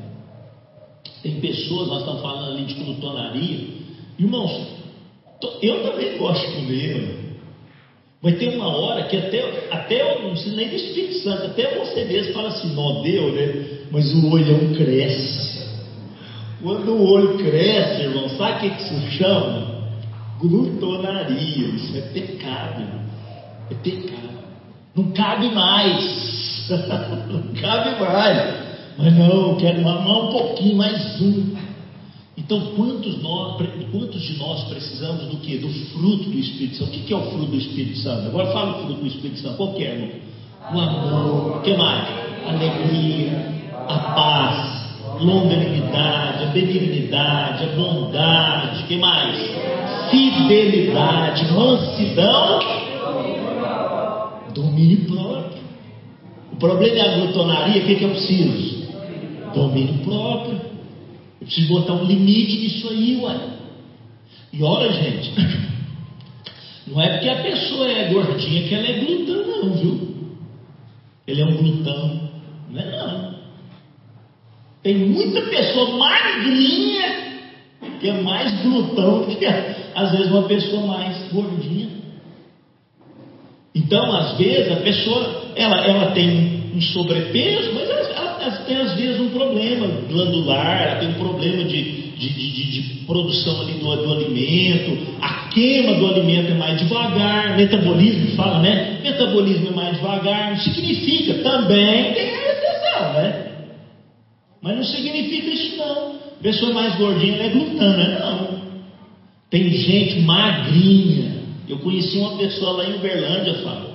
[1.21, 3.67] Tem pessoas, nós estamos falando ali de glutonaria.
[4.19, 4.67] Irmãos,
[5.61, 7.17] eu também gosto de comer.
[8.21, 11.77] Vai ter uma hora que até, até eu não sei nem do Espírito Santo, até
[11.77, 13.65] você mesmo fala assim, não deu, né?
[13.91, 15.67] Mas o olhão cresce.
[16.61, 19.77] Quando o olho cresce, irmão, sabe o que, isso chama?
[20.39, 21.67] Glutonaria.
[21.67, 23.01] Isso é pecado, irmão.
[23.69, 24.37] É pecado.
[24.95, 26.67] Não cabe mais.
[27.29, 28.67] não cabe mais.
[28.97, 31.55] Mas não, eu quero mamar um pouquinho, mais um.
[32.37, 33.57] Então, quantos, nós,
[33.91, 35.57] quantos de nós precisamos do que?
[35.57, 36.95] Do fruto do Espírito Santo.
[36.95, 38.27] O que é o fruto do Espírito Santo?
[38.27, 39.57] Agora fala o fruto do Espírito Santo.
[39.57, 40.09] Qual que é, irmão?
[40.71, 41.57] O amor.
[41.57, 42.07] O que mais?
[42.45, 43.53] A alegria,
[43.87, 48.83] a paz, longanimidade, a benignidade, a bondade.
[48.83, 49.35] O que mais?
[50.11, 52.59] Fidelidade, mansidão,
[54.53, 55.57] domínio próprio.
[56.53, 57.81] O problema é a glutonaria.
[57.81, 58.77] O que, que eu preciso?
[59.53, 60.66] domínio próprio.
[61.47, 63.39] Preciso botar um limite nisso aí, uai.
[64.51, 65.31] E olha, gente,
[66.87, 70.15] não é porque a pessoa é gordinha que ela é glutão, não, viu?
[71.25, 72.29] Ele é um glutão.
[72.69, 73.37] Não é não.
[74.83, 77.27] Tem muita pessoa magrinha
[77.99, 81.87] que é mais glutão que às vezes uma pessoa mais gordinha.
[83.73, 88.06] Então, às vezes, a pessoa ela, ela tem um sobrepeso, mas ela
[88.65, 93.61] tem às vezes um problema glandular, ela tem um problema de, de, de, de produção
[93.61, 98.99] ali do, do, alimento, a queima do alimento é mais devagar, metabolismo fala, né?
[99.03, 103.47] Metabolismo é mais devagar, significa, também tem a exceção, né?
[104.61, 106.17] Mas não significa isso não.
[106.41, 108.57] Pessoa mais gordinha não é glutana, não.
[109.49, 111.37] Tem gente magrinha.
[111.67, 113.89] Eu conheci uma pessoa lá em Uberlândia, Fábio,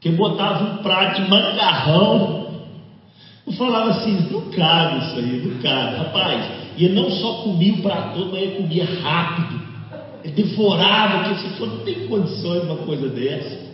[0.00, 2.39] que botava um prato de mangarrão
[3.46, 5.96] eu falava assim, cabe isso aí, cabe.
[5.96, 9.60] Rapaz, e ele não só comia o prato todo, mas ele comia rápido.
[10.22, 13.70] Ele devorava, que você falou, não tem condições de uma coisa dessa.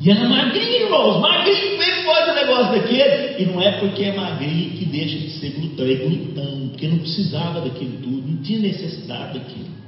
[0.00, 3.42] E era magrinho, irmãos, magrinho, que pode um negócio daquele?
[3.42, 6.98] E não é porque é magrinho que deixa de ser glutão, é glutão, porque não
[6.98, 9.78] precisava daquilo tudo, não tinha necessidade daquilo.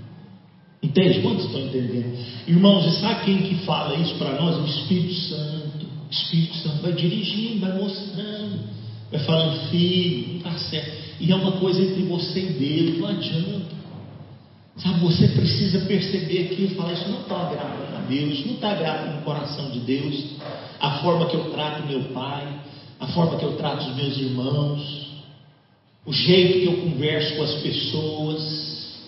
[0.83, 1.21] Entende?
[1.21, 2.17] Quantos estão entendendo?
[2.49, 4.57] Irmãos, e sabe quem que fala isso para nós?
[4.59, 5.60] O Espírito Santo.
[6.11, 8.59] O Espírito Santo vai dirigindo, vai mostrando,
[9.13, 10.93] vai falando, filho, não está certo.
[11.21, 13.81] E é uma coisa entre você e Deus, não adianta.
[14.77, 18.71] Sabe, você precisa perceber aqui e falar, isso não está agradando a Deus, não está
[18.73, 20.25] agradando no coração de Deus,
[20.81, 22.61] a forma que eu trato meu pai,
[22.99, 25.11] a forma que eu trato os meus irmãos,
[26.05, 29.01] o jeito que eu converso com as pessoas.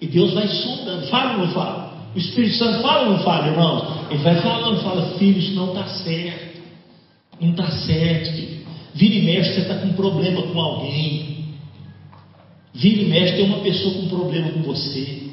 [0.00, 1.95] E Deus vai sondando, fala ou não fala?
[2.16, 4.10] O Espírito Santo fala ou não fala, irmãos?
[4.10, 6.62] Ele vai falando, fala, filho, isso não está certo.
[7.38, 8.66] Não está certo, filho.
[8.94, 11.44] Vira e mexe, você está com problema com alguém.
[12.72, 15.24] Vira e mexe, tem uma pessoa com problema com você.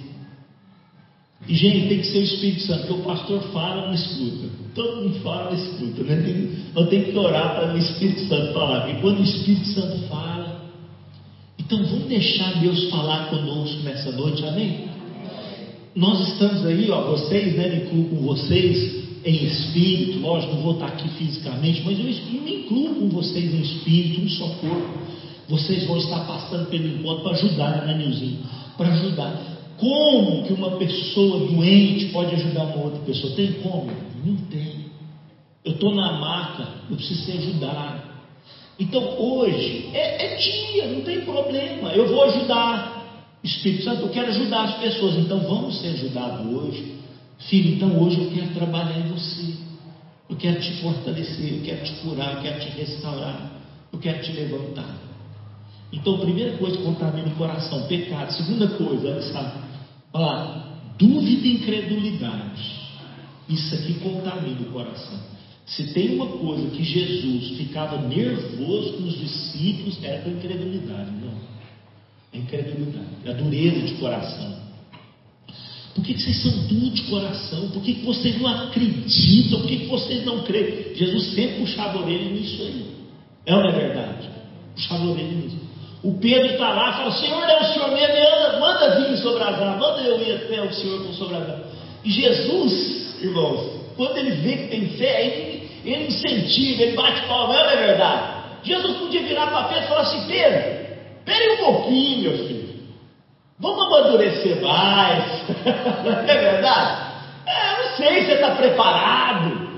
[1.47, 4.49] E, gente, tem que ser o Espírito Santo, porque o pastor fala, não escuta.
[4.75, 6.03] Todo mundo fala, não escuta.
[6.03, 6.21] Né?
[6.21, 8.89] Tem, tenho que orar para o Espírito Santo falar.
[8.89, 10.69] E quando o Espírito Santo fala,
[11.57, 14.92] então vamos deixar Deus falar conosco nessa noite, amém?
[15.95, 20.73] Nós estamos aí, ó, vocês, né, me incluo com vocês em espírito, lógico, não vou
[20.73, 25.03] estar aqui fisicamente, mas eu me incluo com vocês em espírito, um só corpo.
[25.47, 28.39] Vocês vão estar passando pelo encontro para ajudar, né, Nilzinho?
[28.75, 29.53] Para ajudar.
[29.77, 33.35] Como que uma pessoa doente pode ajudar uma outra pessoa?
[33.35, 33.91] Tem como?
[34.25, 34.85] Não tem.
[35.63, 38.01] Eu estou na maca, eu preciso ser ajudado.
[38.79, 41.89] Então hoje é, é, dia, não tem problema.
[41.89, 42.92] Eu vou ajudar.
[43.43, 45.15] Espírito Santo, eu quero ajudar as pessoas.
[45.15, 46.95] Então vamos ser ajudados hoje.
[47.49, 49.53] Filho, então hoje eu quero trabalhar em você.
[50.29, 53.51] Eu quero te fortalecer, eu quero te curar, eu quero te restaurar,
[53.91, 54.97] eu quero te levantar.
[55.91, 58.31] Então, primeira coisa contamina o coração, pecado.
[58.31, 59.53] Segunda coisa, olha só,
[60.13, 62.81] olha lá, dúvida e incredulidade.
[63.47, 65.19] Isso aqui contamina o coração.
[65.65, 71.52] Se tem uma coisa que Jesus ficava nervoso com os discípulos, era com incredulidade, não.
[72.33, 74.63] A incredulidade, a dureza de coração.
[75.93, 77.69] Por que, que vocês são duros de coração?
[77.69, 79.59] Por que, que vocês não acreditam?
[79.59, 80.95] Por que, que vocês não creem?
[80.95, 82.85] Jesus sempre puxava a orelha nisso aí.
[83.45, 84.29] É ou não é verdade?
[84.75, 85.57] Puxava a orelha nisso.
[86.03, 89.43] O Pedro está lá e fala: Senhor, é o Senhor mesmo, manda, manda vir sobre
[89.43, 91.67] as águas, manda eu ir até o Senhor com sobre as águas.
[92.03, 97.53] E Jesus, irmãos, quando ele vê que tem fé, ele, ele incentiva, ele bate palma,
[97.53, 98.43] não é verdade?
[98.63, 100.82] Jesus podia virar para Pedro e falar assim: Pedro,
[101.25, 102.73] espere um pouquinho, meu filho.
[103.59, 105.43] Vamos amadurecer mais.
[106.27, 107.13] É verdade?
[107.45, 109.69] É, não sei se você está preparado.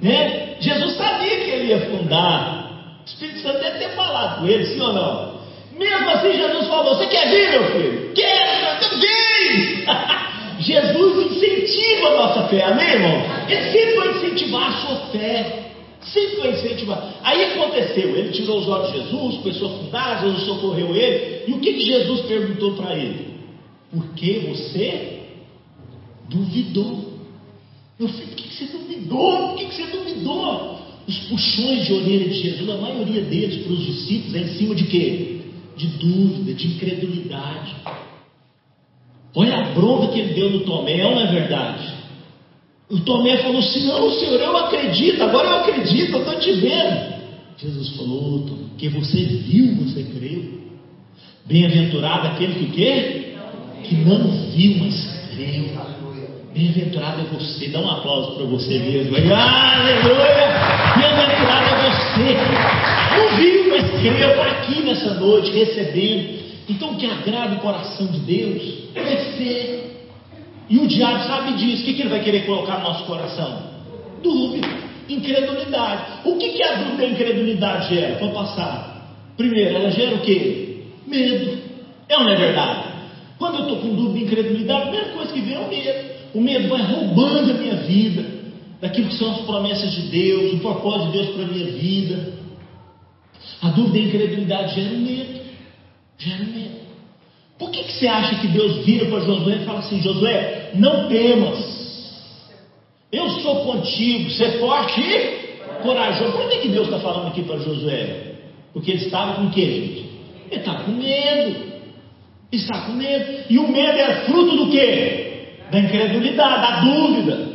[0.00, 0.56] Né?
[0.60, 2.70] Jesus sabia que ele ia fundar.
[3.02, 5.34] O Espírito Santo deve ter falado com ele, sim ou não?
[5.76, 8.12] Mesmo assim, Jesus falou: Você quer vir, meu filho?
[8.14, 9.84] Quero, vem!
[10.60, 13.22] Jesus incentiva a nossa fé, amém, irmão?
[13.48, 15.63] Ele sempre vai incentivar a sua fé.
[16.12, 17.14] Sempre vai incentivar.
[17.22, 21.44] Aí aconteceu, ele tirou os olhos de Jesus, começou a fundar, Jesus socorreu ele.
[21.48, 23.34] E o que, que Jesus perguntou para ele?
[23.90, 25.20] Por que você
[26.28, 27.14] duvidou?
[27.98, 29.48] Meu filho, por que, que você duvidou?
[29.48, 30.78] Por que, que você duvidou?
[31.06, 34.74] Os puxões de orelha de Jesus, a maioria deles para os discípulos é em cima
[34.74, 35.40] de quê?
[35.76, 37.74] De dúvida, de incredulidade.
[39.34, 41.93] Olha a bronca que ele deu no Tomé, não é verdade?
[42.90, 47.14] O Tomé falou assim: Não, Senhor, eu acredito, agora eu acredito, eu estou te vendo.
[47.56, 50.64] Jesus falou: Que você viu, você creu.
[51.46, 53.34] Bem-aventurado aquele que quê?
[53.84, 55.64] Que não viu, mas creu.
[56.54, 57.68] Bem-aventurado é você.
[57.68, 59.16] Dá um aplauso para você mesmo.
[59.16, 60.48] Aleluia!
[60.96, 62.36] Bem-aventurado é você.
[63.16, 64.30] Não viu, mas creu.
[64.30, 66.44] Está aqui nessa noite recebendo.
[66.68, 68.62] Então, o que agrada o coração de Deus
[68.94, 69.93] é fé.
[70.68, 71.82] E o diabo sabe disso.
[71.82, 73.74] O que, que ele vai querer colocar no nosso coração?
[74.22, 74.68] Dúvida,
[75.08, 76.02] incredulidade.
[76.24, 78.16] O que, que a dúvida e a incredulidade gera?
[78.16, 78.94] Para passar.
[79.36, 80.84] Primeiro, ela gera o quê?
[81.06, 81.58] Medo.
[82.08, 82.94] É ou não é verdade?
[83.38, 86.14] Quando eu estou com dúvida e incredulidade, a primeira coisa que vem é o medo.
[86.34, 88.24] O medo vai roubando a minha vida,
[88.80, 92.32] daquilo que são as promessas de Deus, o propósito de Deus para a minha vida.
[93.62, 95.40] A dúvida e a incredulidade geram medo.
[96.18, 96.83] Gera medo.
[97.58, 101.08] Por que, que você acha que Deus vira para Josué e fala assim: Josué, não
[101.08, 101.74] temas,
[103.12, 105.44] eu sou contigo, ser forte e
[105.82, 106.32] corajoso.
[106.32, 108.34] Por que, que Deus está falando aqui para Josué?
[108.72, 110.10] Porque ele estava com o que, gente?
[110.50, 111.74] Ele estava com medo.
[112.50, 113.44] Estava com medo.
[113.48, 115.44] E o medo era fruto do que?
[115.70, 117.54] Da incredulidade, da dúvida.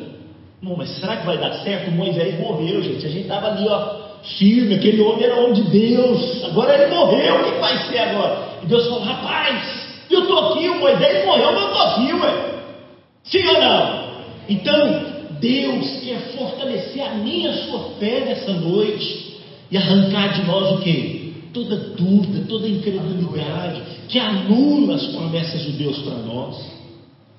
[0.62, 1.92] Não, mas será que vai dar certo?
[1.92, 3.06] Moisés morreu, gente.
[3.06, 4.00] A gente estava ali, ó,
[4.38, 4.76] firme.
[4.76, 6.44] Aquele homem era homem de Deus.
[6.46, 7.36] Agora ele morreu.
[7.36, 8.60] O que vai ser agora?
[8.64, 9.79] E Deus falou: rapaz,
[10.18, 12.60] aqui, o Moisés morreu, mas eu estou aqui, ué.
[13.24, 14.10] Sim ou não?
[14.50, 15.06] Então,
[15.40, 19.38] Deus quer fortalecer a minha, sua fé nessa noite
[19.72, 21.32] e arrancar de nós o quê?
[21.54, 26.80] Toda dúvida, toda incredulidade que anula as promessas de Deus para nós.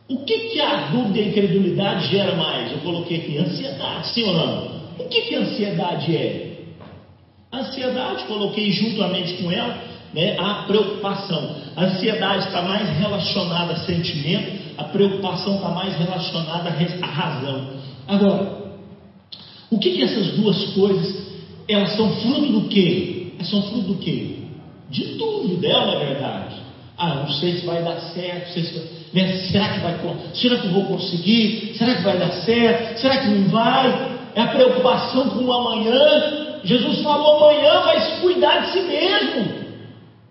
[0.08, 2.72] O que, que a dúvida e a incredulidade gera mais?
[2.72, 4.80] Eu coloquei aqui ansiedade, sim ou não?
[4.98, 6.50] O que, que a ansiedade é?
[7.52, 9.76] Ansiedade, coloquei juntamente com ela,
[10.14, 11.56] né, a preocupação.
[11.76, 16.70] A ansiedade está mais relacionada a sentimento, a preocupação está mais relacionada
[17.02, 17.66] à razão.
[18.08, 18.60] Agora,
[19.70, 21.28] o que, que essas duas coisas,
[21.68, 23.32] elas são fruto do quê?
[23.36, 24.36] Elas são fruto do quê?
[24.90, 26.56] De dúvida, é uma verdade.
[26.98, 28.82] Ah, não sei se vai dar certo, se,
[29.14, 29.98] né, será que vai
[30.34, 31.74] será que eu vou conseguir?
[31.78, 33.00] Será que vai dar certo?
[33.00, 34.18] Será que não vai?
[34.34, 36.60] É a preocupação com o amanhã.
[36.62, 39.59] Jesus falou: amanhã vai se cuidar de si mesmo.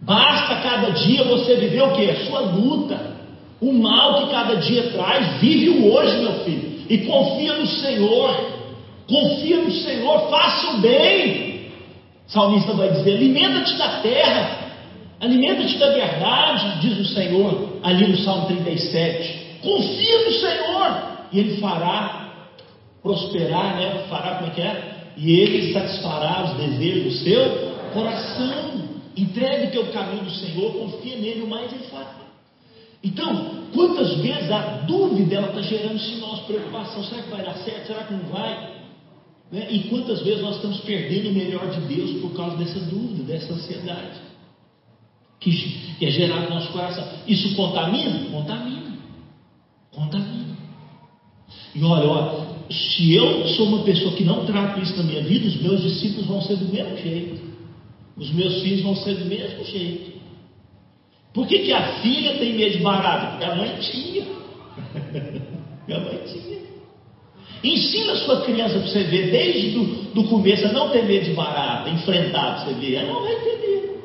[0.01, 2.09] Basta cada dia você viver o que?
[2.09, 3.17] A sua luta.
[3.61, 6.85] O mal que cada dia traz, vive o hoje, meu filho.
[6.89, 8.59] E confia no Senhor.
[9.07, 11.71] Confia no Senhor, faça o bem.
[12.27, 14.59] O salmista vai dizer: alimenta-te da terra,
[15.19, 19.57] alimenta-te da verdade, diz o Senhor, ali no Salmo 37.
[19.61, 21.01] Confia no Senhor,
[21.33, 22.29] e Ele fará
[23.01, 24.05] prosperar, né?
[24.09, 24.81] Fará como é que é?
[25.17, 28.78] E Ele satisfará os desejos do seu coração.
[29.19, 32.19] Entregue teu caminho do Senhor, confia nele, o mais ele fará.
[33.03, 37.03] Então, quantas vezes a dúvida ela está gerando em nós preocupação?
[37.03, 37.87] Será que vai dar certo?
[37.87, 38.79] Será que não vai?
[39.51, 39.67] Né?
[39.71, 43.53] E quantas vezes nós estamos perdendo o melhor de Deus por causa dessa dúvida, dessa
[43.53, 44.29] ansiedade
[45.39, 47.05] que é gerado no nosso coração?
[47.27, 48.29] Isso contamina?
[48.29, 48.97] Contamina.
[49.91, 50.57] Contamina.
[51.73, 55.47] E olha, olha, se eu sou uma pessoa que não trato isso na minha vida,
[55.47, 57.48] os meus discípulos vão ser do mesmo jeito.
[58.19, 60.19] Os meus filhos vão ser do mesmo jeito.
[61.33, 63.27] Por que, que a filha tem medo de barata?
[63.27, 64.25] Porque a mãe tinha.
[65.95, 66.59] a mãe tinha.
[67.63, 71.25] Ensina a sua criança para você ver, desde do, do começo, a não ter medo
[71.25, 72.95] de barata, enfrentar para você ver.
[72.95, 73.99] Ela não vai medo.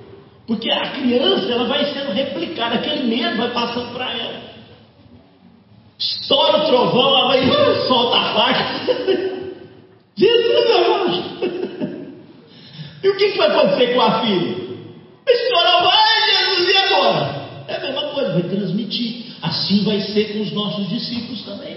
[0.47, 4.43] Porque a criança ela vai sendo replicada, aquele medo vai passando para ela.
[5.99, 9.45] Estoura o trovão, ela vai solta a faixa.
[10.17, 11.64] Jesus amado.
[13.05, 14.57] E o que, que vai acontecer com a filha?
[15.29, 17.45] Estourar, vai Jesus, e agora?
[17.69, 19.27] É a mesma coisa, vai transmitir.
[19.43, 21.77] Assim vai ser com os nossos discípulos também.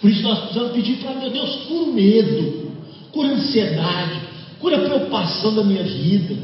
[0.00, 2.70] Por isso nós precisamos pedir para meu Deus, cura o medo,
[3.10, 4.20] cura a ansiedade,
[4.60, 6.36] cura a preocupação da minha vida.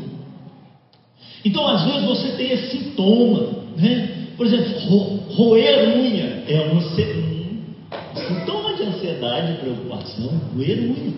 [1.45, 4.33] Então, às vezes, você tem esse sintoma, né?
[4.37, 6.81] Por exemplo, ro roer unha é um,
[8.27, 10.41] sintoma de ansiedade e preocupação.
[10.57, 11.15] Roer unha.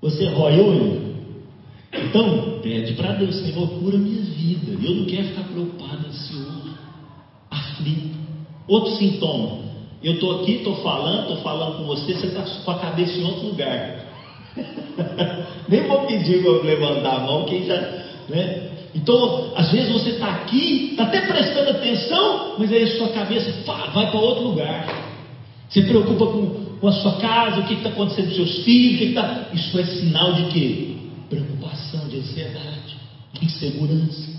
[0.00, 1.15] Você rói unha?
[2.08, 4.72] Então, pede para Deus, Senhor, cura minha vida.
[4.82, 6.74] Eu não quero ficar preocupado, ansioso,
[7.50, 8.16] aflito.
[8.68, 9.66] Outro sintoma.
[10.02, 13.24] Eu estou aqui, estou falando, estou falando com você, você está com a cabeça em
[13.24, 14.06] outro lugar.
[15.68, 17.80] Nem vou pedir para levantar a mão, quem já.
[18.28, 18.70] Né?
[18.94, 23.52] Então, às vezes você está aqui, está até prestando atenção, mas aí a sua cabeça
[23.92, 24.86] vai para outro lugar.
[25.68, 26.46] Você preocupa com,
[26.80, 29.48] com a sua casa, o que está acontecendo com seus filhos, que tá...
[29.52, 30.96] isso é sinal de quê?
[31.28, 31.95] Preocupação,
[32.36, 32.96] ansiedade,
[33.32, 34.36] de insegurança.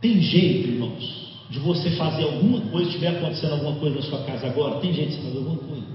[0.00, 4.46] Tem jeito, irmãos, de você fazer alguma coisa, estiver acontecendo alguma coisa na sua casa
[4.46, 5.86] agora, tem jeito de você fazer alguma coisa.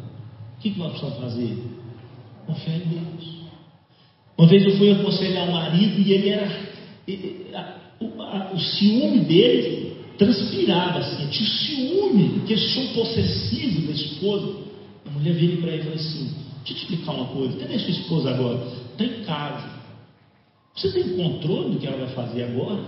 [0.57, 1.57] O que, que nós precisamos fazer?
[2.45, 3.35] Confiar em Deus.
[4.37, 6.45] Uma vez eu fui aconselhar um marido e ele era.
[7.53, 14.65] a, o, a, ciúme dele transpirava assim, tinha ciúme, questão possessivo da esposa.
[15.05, 16.33] A mulher veio para ele e falou assim:
[16.65, 18.67] Deixa eu te explicar uma coisa, cadê sua esposa agora?
[18.97, 19.74] Está em casa.
[20.75, 22.83] Você tem controle do que ela vai fazer agora?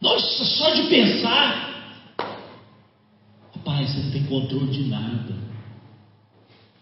[0.00, 2.14] Nossa, só de pensar.
[3.54, 5.34] Rapaz, você não tem controle de nada.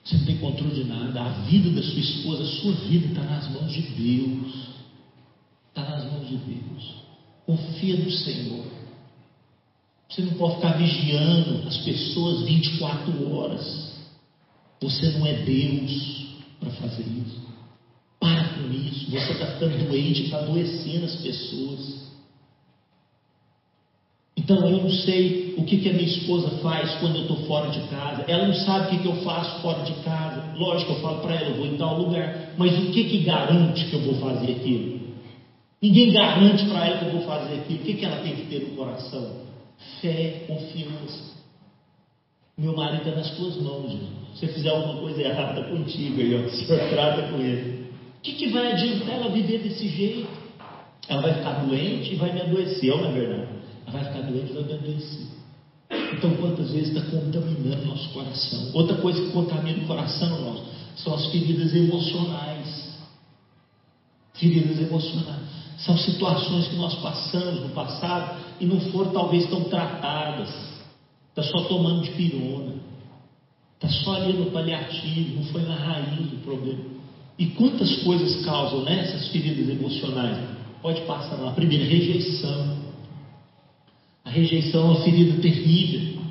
[0.02, 1.20] Você não tem controle de nada.
[1.20, 4.68] A vida da sua esposa, a sua vida está nas mãos de Deus.
[5.68, 6.94] Está nas mãos de Deus.
[7.46, 8.64] Confia no Senhor.
[10.08, 13.94] Você não pode ficar vigiando as pessoas 24 horas.
[14.80, 16.26] Você não é Deus
[16.60, 17.43] para fazer isso.
[18.24, 19.10] Para com isso.
[19.10, 22.04] Você está ficando doente, está adoecendo as pessoas.
[24.34, 27.68] Então eu não sei o que, que a minha esposa faz quando eu estou fora
[27.68, 28.24] de casa.
[28.26, 30.54] Ela não sabe o que, que eu faço fora de casa.
[30.56, 32.54] Lógico, eu falo para ela, eu vou em tal lugar.
[32.56, 35.00] Mas o que, que garante que eu vou fazer aquilo?
[35.82, 37.80] Ninguém garante para ela que eu vou fazer aquilo.
[37.80, 39.32] O que, que ela tem que ter no coração?
[40.00, 41.34] Fé, confiança.
[42.56, 43.92] Meu marido está nas tuas mãos.
[44.34, 47.83] Se você fizer alguma coisa errada contigo, aí, ó, o Senhor trata com ele.
[48.24, 50.26] Que, que vai adiantar ela viver desse jeito?
[51.06, 53.54] Ela vai ficar doente e vai me adoecer, é verdade?
[53.92, 55.26] vai ficar doente, vai me adoecer.
[56.14, 58.70] Então, quantas vezes está contaminando nosso coração?
[58.72, 60.62] Outra coisa que contamina o coração, irmãos,
[60.96, 62.98] são as feridas emocionais.
[64.32, 65.42] Feridas emocionais.
[65.78, 70.48] São situações que nós passamos no passado e não foram talvez tão tratadas.
[71.28, 72.74] Está só tomando de pirona.
[73.74, 76.93] Está só ali no paliativo, não foi na raiz do problema.
[77.38, 80.38] E quantas coisas causam nessas feridas emocionais?
[80.80, 81.52] Pode passar lá.
[81.52, 82.76] Primeiro, rejeição.
[84.24, 86.22] A rejeição é uma ferida terrível.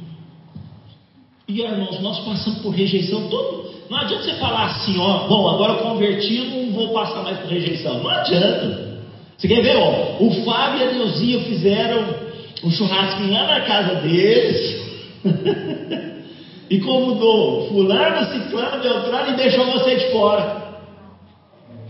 [1.47, 3.73] E irmãos, nós passamos por rejeição todo.
[3.89, 7.39] Não adianta você falar assim, ó, bom, agora eu converti, eu não vou passar mais
[7.39, 8.01] por rejeição.
[8.01, 9.01] Não adianta.
[9.37, 10.23] Você quer ver, ó?
[10.23, 12.15] O Fábio e a Neuzinha fizeram
[12.63, 14.81] um churrasquinho lá na casa deles.
[16.69, 20.62] e convidou fulano, ciclano, beltrano e deixou você de fora.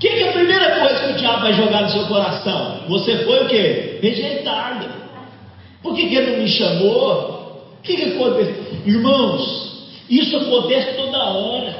[0.03, 2.79] Que, que é a primeira coisa que o diabo vai jogar no seu coração?
[2.89, 3.99] Você foi o quê?
[4.01, 4.85] Rejeitado.
[5.81, 7.69] Por que, que ele não me chamou?
[7.79, 8.81] O que, que aconteceu?
[8.85, 11.73] Irmãos, isso acontece toda hora.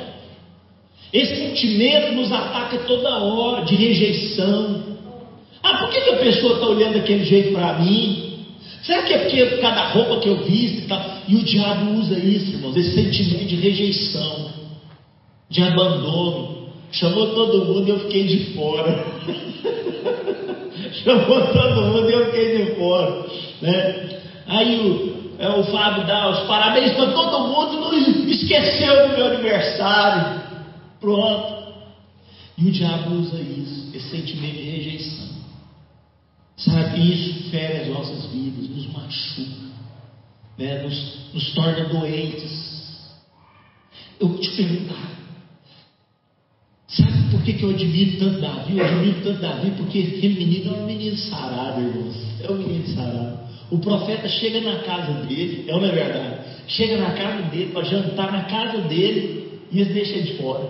[1.11, 4.81] Esse sentimento nos ataca toda hora de rejeição.
[5.61, 8.45] Ah, por que, que a pessoa está olhando daquele jeito para mim?
[8.83, 11.01] Será que é porque por causa da roupa que eu visto e tal?
[11.27, 14.49] E o diabo usa isso, irmãos, esse sentimento de rejeição,
[15.49, 16.62] de abandono.
[16.93, 19.03] Chamou todo mundo e eu fiquei de fora.
[21.03, 23.25] Chamou todo mundo e eu fiquei de fora.
[23.61, 24.21] Né?
[24.45, 27.93] Aí o, é, o Fábio dá os parabéns para todo mundo, não
[28.29, 30.41] esqueceu do meu aniversário.
[30.99, 31.63] Pronto.
[32.59, 35.33] E o diabo usa isso, esse sentimento de rejeição.
[36.55, 39.65] Sabe, isso fere as nossas vidas, nos machuca,
[40.59, 40.83] né?
[40.83, 43.11] nos, nos torna doentes.
[44.19, 45.22] Eu vou te perguntar,
[46.95, 48.77] sabe por que, que eu admiro tanto Davi?
[48.77, 52.15] Eu admiro tanto Davi porque aquele menino é um menino sarado, irmãos.
[52.41, 53.39] É um menino sarado.
[53.71, 58.31] O profeta chega na casa dele, é uma verdade, chega na casa dele para jantar
[58.31, 60.69] na casa dele e eles deixam de fora.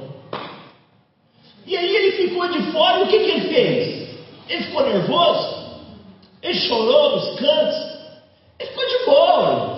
[1.65, 4.09] E aí ele ficou de fora e o que, que ele fez?
[4.49, 5.63] Ele ficou nervoso?
[6.41, 7.93] Ele chorou nos cantos.
[8.59, 9.72] Ele ficou de boa.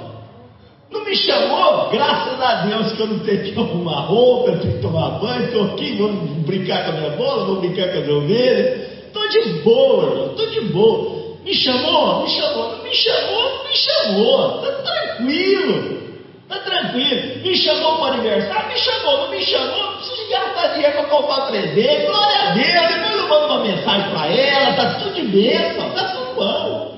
[1.05, 4.81] Me chamou, graças a Deus que eu não tenho que arrumar roupa, eu tenho que
[4.81, 6.11] tomar banho, estou aqui, vou
[6.45, 8.95] brincar com a minha bola, vou brincar com a minha ovelha.
[9.05, 11.15] Estou de boa, estou de boa.
[11.45, 12.23] Me chamou?
[12.23, 12.83] Me chamou.
[12.83, 13.63] Me chamou?
[13.65, 14.65] Me chamou.
[14.65, 16.01] Está tranquilo.
[16.41, 17.43] Está tranquilo.
[17.43, 18.69] Me chamou para o aniversário?
[18.69, 19.17] Me chamou.
[19.17, 19.77] Não me chamou?
[19.77, 22.05] Não preciso gastar dinheiro para comprar presente.
[22.07, 22.87] Glória a Deus.
[22.95, 24.69] Depois eu mando uma mensagem para ela.
[24.71, 25.87] Está tudo de bênção.
[25.87, 26.97] Está tudo bom.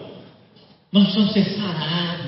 [0.94, 2.27] Nós precisamos ser sarados.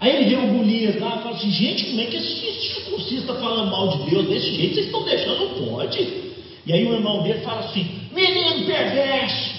[0.00, 3.32] Aí ele vê o Golias lá e fala assim: gente, como é que esse circuncista
[3.32, 4.74] está falando mal de Deus desse jeito?
[4.74, 5.38] Vocês estão deixando?
[5.40, 6.28] Não pode.
[6.66, 9.58] E aí o irmão dele fala assim: menino perverso.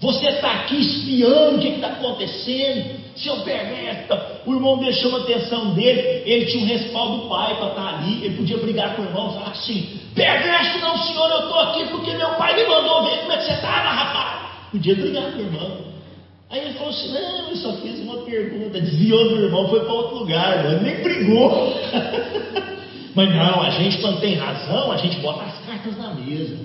[0.00, 4.16] Você está aqui espiando o que está acontecendo, seu perverso.
[4.46, 7.98] O irmão deixou a atenção dele, ele tinha um respaldo do pai para estar tá
[7.98, 8.24] ali.
[8.24, 11.84] Ele podia brigar com o irmão e falar assim: perverso não, senhor, eu estou aqui
[11.86, 14.48] porque meu pai me mandou ver como é que você estava, rapaz.
[14.70, 15.97] Podia brigar com o irmão.
[16.50, 19.92] Aí ele falou assim: não, eu só fiz uma pergunta, desviou do irmão, foi para
[19.92, 21.74] outro lugar, ele nem brigou.
[23.14, 26.56] Mas não, a gente, quando tem razão, a gente bota as cartas na mesa.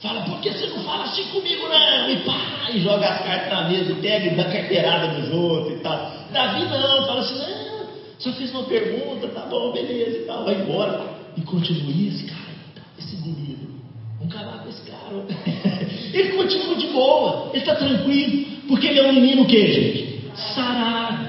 [0.00, 2.10] Fala, por que você não fala assim comigo, não?
[2.10, 5.82] E pá, e joga as cartas na mesa pega e dá carteirada nos outros e
[5.82, 6.12] tal.
[6.32, 7.86] Davi não, fala assim, não,
[8.18, 11.02] só fiz uma pergunta, tá bom, beleza e tal, vai embora.
[11.36, 12.54] E continua esse cara,
[12.98, 13.80] esse menino.
[14.18, 15.24] Vamos acabar com esse cara.
[16.12, 20.30] ele continua de boa, ele está tranquilo, porque ele é um menino o que, gente?
[20.54, 21.28] Sarado.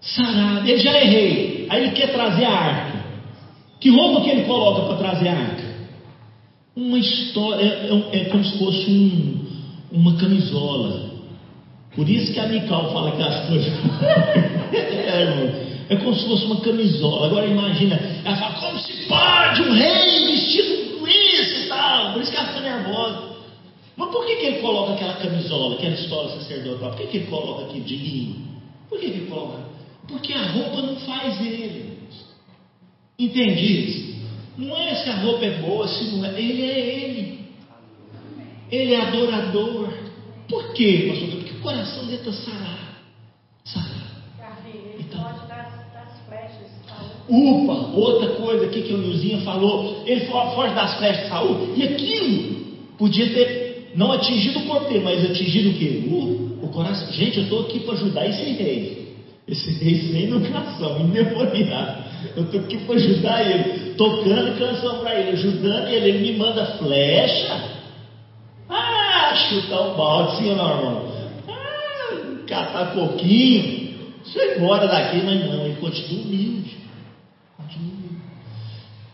[0.00, 0.68] Sarado.
[0.68, 2.98] Ele já é rei, aí ele quer trazer a arca.
[3.80, 5.68] Que roupa que ele coloca para trazer a arca?
[6.78, 9.46] uma história, é, é, é como se fosse um,
[9.90, 11.08] uma camisola.
[11.94, 13.72] Por isso que a Mical fala que as coisas.
[14.72, 15.54] é, irmão,
[15.88, 17.26] é como se fosse uma camisola.
[17.26, 22.12] Agora imagina, ela fala, como se pode um rei vestido com isso e tal.
[22.12, 23.27] Por isso que ela fica nervosa.
[23.98, 26.90] Mas por que, que ele coloca aquela camisola, aquela história sacerdotal?
[26.90, 28.36] Por que, que ele coloca aqui de linho?
[28.88, 29.64] Por que, que ele coloca?
[30.06, 31.98] Porque a roupa não faz ele.
[33.18, 34.18] Entende isso?
[34.56, 36.40] Não é se a roupa é boa, se não é.
[36.40, 37.40] Ele é ele.
[38.70, 39.92] Ele é adorador.
[40.48, 41.28] Por quê, pastor?
[41.30, 42.78] Porque o coração dele está sarado.
[43.64, 43.98] Sarado.
[45.00, 45.20] Então,
[47.28, 51.82] Upa, outra coisa aqui que o Nilzinho falou, ele foge das flechas de saúde, e
[51.82, 52.56] aquilo
[52.96, 56.04] podia ter não atingido o corpo mas atingido o quê?
[56.08, 57.12] O, o coração.
[57.12, 59.08] Gente, eu estou aqui para ajudar esse rei.
[59.46, 62.04] Esse rei sem educação, endemoniado.
[62.36, 66.08] Eu estou aqui para ajudar ele, tocando canção para ele, ajudando ele.
[66.08, 67.78] Ele me manda flecha.
[68.68, 71.12] Ah, chutar um balde, sim ou irmão?
[71.48, 72.92] Ah, catar
[74.38, 76.76] eu ir embora daqui, mas não, ele continua humilde.
[77.56, 78.22] Continua humilde.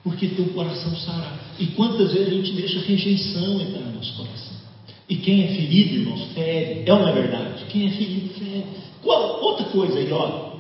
[0.03, 1.39] Porque tem o coração sarado.
[1.59, 4.64] E quantas vezes a gente deixa rejeição entrar no nosso coração?
[5.09, 6.85] E quem é ferido, irmãos, fere.
[6.87, 7.65] É é verdade?
[7.67, 8.65] Quem é ferido, fere.
[9.03, 10.55] Qual, outra coisa aí, ó,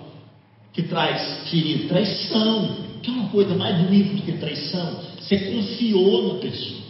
[0.73, 1.89] que traz ferido?
[1.89, 2.85] Traição.
[3.03, 5.01] Que é uma coisa mais bonita do que traição.
[5.19, 6.81] Você confiou na pessoa.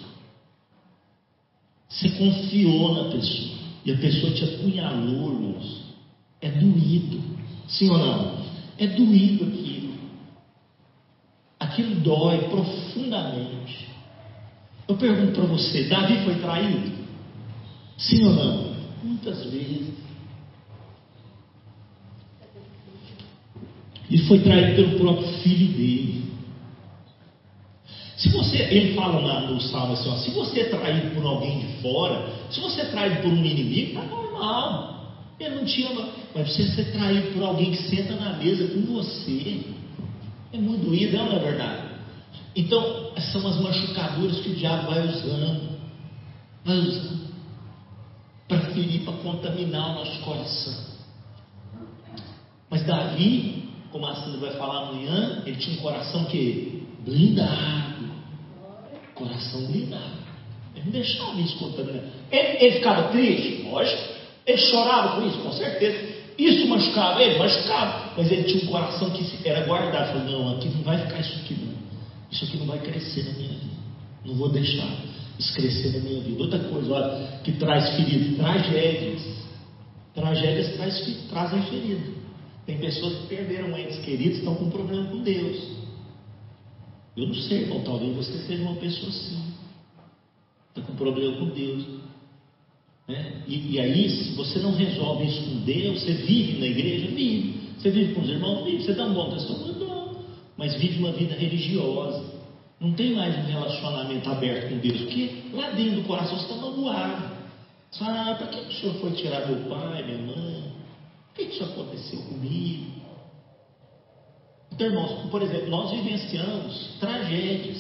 [1.89, 3.55] Você confiou na pessoa.
[3.85, 5.83] E a pessoa te apunhalou, irmãos.
[6.41, 7.21] É doído.
[7.69, 8.39] Sim ou não?
[8.79, 9.95] É doído aquilo.
[11.61, 13.89] Aquilo dói profundamente.
[14.89, 17.04] Eu pergunto para você: Davi foi traído?
[17.97, 18.75] Sim ou não?
[19.03, 19.95] Muitas vezes.
[24.11, 26.25] E foi traído pelo próprio filho dele.
[28.17, 31.59] Se você, ele fala lá no Salmo assim, ó, se você é traído por alguém
[31.59, 34.95] de fora, se você é traído por um inimigo, está normal.
[35.39, 36.09] Ele não te ama.
[36.35, 39.61] Mas você ser traído por alguém que senta na mesa com você,
[40.53, 41.83] é muito doído, não é verdade?
[42.55, 45.61] Então, são as machucaduras que o diabo vai usando.
[46.65, 47.34] Vai usando.
[48.49, 50.95] Para ferir, para contaminar o nosso coração.
[52.71, 58.11] Mas Davi, como a Sandra vai falar amanhã, ele tinha um coração que blindado.
[59.15, 60.25] Coração blindado.
[60.75, 62.03] Ele não deixava isso contaminar.
[62.31, 63.63] Ele, ele ficava triste?
[63.63, 64.03] Lógico.
[64.47, 65.39] Ele chorava com isso?
[65.39, 66.15] Com certeza.
[66.37, 67.39] Isso machucava ele?
[67.39, 68.13] Machucava.
[68.17, 70.13] Mas ele tinha um coração que era guardado.
[70.13, 71.75] Falou, não, aqui não vai ficar isso aqui não.
[72.31, 73.75] Isso aqui não vai crescer na minha vida.
[74.25, 74.89] Não vou deixar
[75.39, 76.43] isso crescer na minha vida.
[76.43, 79.23] Outra coisa, olha, que traz feridas, tragédias.
[80.15, 82.15] Tragédias traz, trazem feridas.
[82.67, 85.75] Tem pessoas que perderam entes queridos, estão com problema com Deus.
[87.17, 89.39] Eu não sei, irmão, talvez você seja uma pessoa assim.
[90.71, 91.85] Está com problema com Deus.
[93.07, 93.43] Né?
[93.47, 97.07] E, e, aí, se você não resolve isso com Deus, você vive na igreja?
[97.09, 97.61] Vive.
[97.79, 98.65] Você vive com os irmãos?
[98.65, 98.83] Vive.
[98.83, 99.79] Você dá um bom testemunho?
[99.79, 100.17] Não.
[100.57, 102.34] Mas vive uma vida religiosa.
[102.85, 105.01] Não tem mais um relacionamento aberto com Deus.
[105.01, 107.35] Porque lá dentro do coração você está magoado.
[107.91, 110.65] Você fala, ah, para que o Senhor foi tirar meu pai, minha mãe?
[111.29, 112.85] Por que isso aconteceu comigo?
[114.71, 117.79] Então, irmãos, por exemplo, nós vivenciamos tragédias.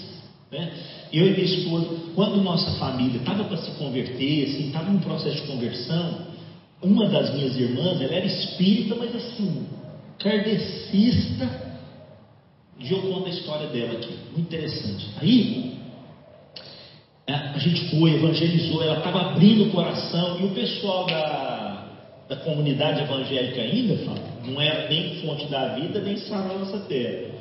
[0.50, 0.72] Né?
[1.12, 5.42] Eu e minha esposa, quando nossa família estava para se converter, assim, estava num processo
[5.42, 6.28] de conversão,
[6.80, 9.66] uma das minhas irmãs, ela era espírita, mas assim,
[10.18, 11.63] kardecista.
[12.78, 15.10] E eu conto a história dela aqui, muito interessante.
[15.20, 15.74] Aí,
[17.26, 21.86] a gente foi, evangelizou, ela estava abrindo o coração, e o pessoal da,
[22.28, 23.94] da comunidade evangélica ainda,
[24.44, 27.34] não era nem fonte da vida, nem da nossa terra.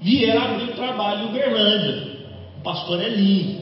[0.00, 2.20] Vieram abrir o trabalho em Uberlândia
[2.60, 3.58] o pastor Eli.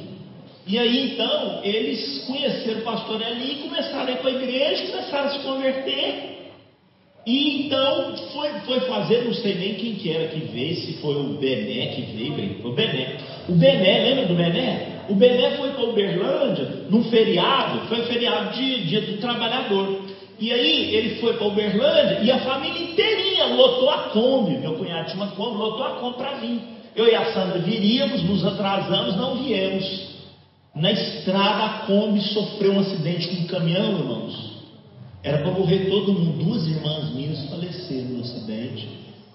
[0.67, 5.29] E aí então eles conheceram o pastor Eli, começaram a ir para a igreja, começaram
[5.29, 6.38] a se converter.
[7.29, 11.15] E então foi, foi fazer, não sei nem quem que era que veio, se foi
[11.15, 13.19] o Bené que veio, foi o Bené.
[13.47, 15.03] O Bené, lembra do Bené?
[15.11, 20.07] O Bené foi para Uberlândia num feriado, foi feriado de dia do trabalhador.
[20.41, 24.57] E aí ele foi para Uberlândia e a família inteirinha lotou a Kombi.
[24.57, 26.61] Meu cunhado tinha uma Kombi, lotou a Kombi para vir.
[26.97, 30.17] Eu e a Sandra viríamos, nos atrasamos, não viemos.
[30.75, 34.48] Na estrada, a Kombi sofreu um acidente com um caminhão, irmãos.
[35.23, 36.45] Era para morrer todo mundo.
[36.45, 38.89] Duas irmãs minhas faleceram no acidente.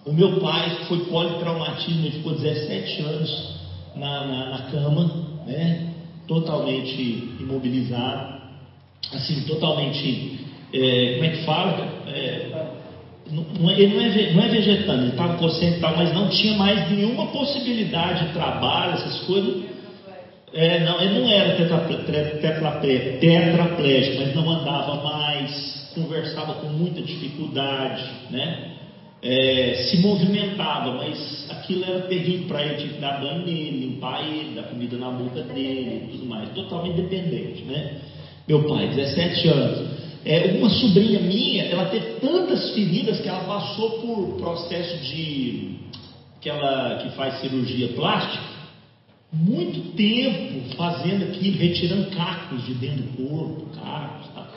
[0.06, 3.60] O meu pai foi politraumatismo, ele ficou 17 anos
[3.96, 5.94] na, na, na cama, né?
[6.28, 8.42] totalmente imobilizado,
[9.14, 10.40] assim, totalmente,
[10.74, 12.04] é, como é que fala?
[12.08, 12.66] É,
[13.32, 16.58] não, é, ele não é, não é vegetando, ele estava e tal, mas não tinha
[16.58, 19.73] mais nenhuma possibilidade de trabalho, essas coisas.
[20.54, 21.56] É, não, ele não era
[23.20, 28.70] tetraplégico, mas não andava mais, conversava com muita dificuldade, né?
[29.20, 34.22] É, se movimentava, mas aquilo era terrível para ele, tinha que dar banho nele, limpar
[34.28, 38.02] ele, dar comida na boca dele e tudo mais, totalmente dependente, né?
[38.48, 39.88] Meu pai, 17 anos.
[40.26, 45.78] É, uma sobrinha minha, ela teve tantas feridas que ela passou por processo de
[46.40, 48.53] que ela que faz cirurgia plástica,
[49.34, 54.48] muito tempo fazendo aquilo, retirando cacos de dentro do corpo, cacos, tá?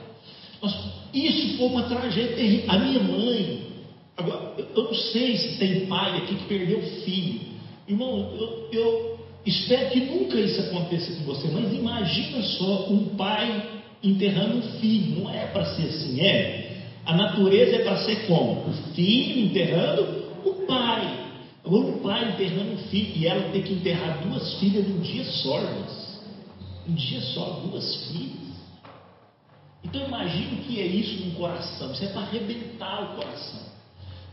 [0.61, 2.70] Nossa, isso foi uma tragédia terrível.
[2.70, 3.62] A minha mãe,
[4.16, 7.41] agora, eu não sei se tem pai aqui que perdeu filho.
[7.89, 13.62] Irmão, eu, eu espero que nunca isso aconteça com você, mas imagina só um pai
[14.03, 15.20] enterrando um filho.
[15.20, 16.66] Não é para ser assim, é.
[17.07, 18.68] A natureza é para ser como?
[18.68, 20.03] O filho enterrando
[20.45, 21.26] o pai.
[21.66, 25.24] Agora o pai enterrando o filho e ela ter que enterrar duas filhas num dia
[25.24, 26.20] só, irmãos.
[26.88, 28.54] Um dia só, duas filhas.
[29.82, 31.92] Então imagine o que é isso no coração.
[31.92, 33.66] Isso é para arrebentar o coração.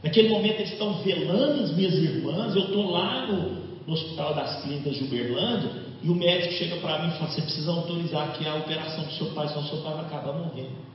[0.03, 3.49] Naquele momento eles estão velando as minhas irmãs, eu estou lá no,
[3.87, 5.71] no Hospital das Clínicas de Uberlândia,
[6.03, 9.11] e o médico chega para mim e fala: Você precisa autorizar aqui a operação do
[9.13, 10.92] seu pai, senão seu pai vai acabar morrendo.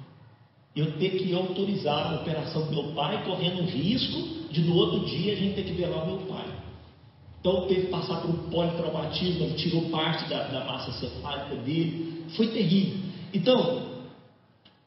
[0.78, 4.16] Eu ter que autorizar a operação do meu pai, correndo o risco
[4.48, 6.46] de no outro dia a gente ter que velar o meu pai.
[7.40, 12.22] Então teve que passar por um politraumatismo, ele tirou parte da, da massa cefálica dele,
[12.36, 12.96] foi terrível.
[13.34, 13.88] Então,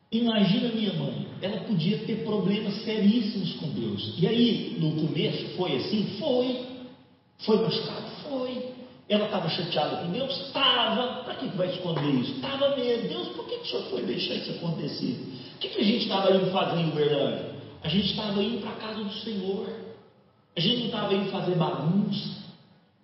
[0.09, 4.15] imagina minha mãe, ela podia ter problemas seríssimos com Deus.
[4.17, 6.05] E aí, no começo, foi assim?
[6.17, 6.67] Foi.
[7.39, 8.05] Foi machucado?
[8.29, 8.71] Foi.
[9.09, 10.31] Ela estava chateada com Deus?
[10.47, 11.23] Estava.
[11.23, 12.35] Para que vai esconder isso?
[12.35, 13.09] Estava mesmo.
[13.09, 15.19] Deus, por que, que o senhor foi deixar isso acontecer?
[15.61, 17.51] Que, que a gente estava indo fazer em Uberlândia?
[17.83, 19.69] A gente estava indo para a casa do Senhor.
[20.57, 22.41] A gente não estava indo fazer bagunça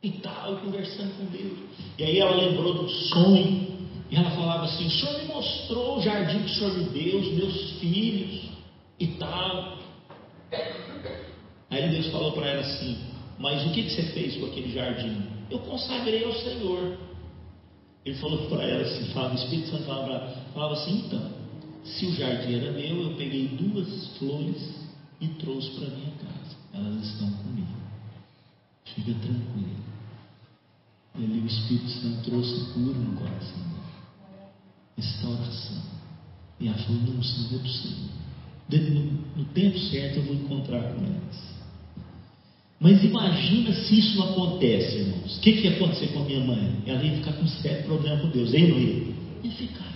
[0.04, 1.58] e tal, conversando com Deus.
[1.98, 3.78] E aí ela lembrou do sonho.
[4.12, 7.20] E ela falava assim: O Senhor me mostrou o jardim que o Senhor me deu,
[7.20, 8.50] os meus filhos
[9.00, 9.78] e tal.
[11.70, 12.98] Aí Deus falou para ela assim:
[13.40, 15.38] Mas o que, que você fez com aquele jardim?
[15.50, 16.98] eu consagrei ao Senhor.
[18.06, 21.32] Ele falou para ela assim, falava, o Espírito Santo falava, falava assim, então,
[21.88, 24.76] se o jardim era meu, eu peguei duas flores
[25.22, 26.58] e trouxe para minha casa.
[26.74, 27.68] Elas estão comigo.
[28.86, 29.88] Fica tranquilo.
[31.18, 33.78] E ali o Espírito Santo trouxe cura no coração dela.
[34.98, 35.82] Restauração.
[36.60, 38.18] E ela falou, não, Senhor, é do Senhor.
[38.70, 39.04] No,
[39.38, 41.58] no tempo certo eu vou encontrar com elas.
[42.80, 45.38] Mas imagina se isso não acontece, irmãos.
[45.38, 46.84] O que, que ia acontecer com a minha mãe?
[46.86, 48.54] Ela ia ficar com sério problema com Deus.
[48.54, 48.78] Ei, não?
[49.44, 49.87] Ia ficar.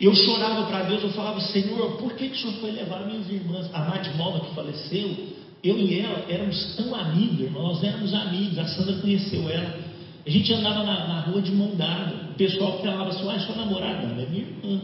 [0.00, 3.28] Eu chorava para Deus, eu falava, Senhor, por que, que o Senhor foi levar minhas
[3.30, 3.70] irmãs?
[3.72, 5.14] A Madmova que faleceu,
[5.62, 9.92] eu e ela éramos tão amigos, irmãos, nós éramos amigos, a Sandra conheceu ela.
[10.26, 12.30] A gente andava na, na rua de mão dada.
[12.30, 14.80] O pessoal falava assim, ah, é sua namorada, não, é minha irmã.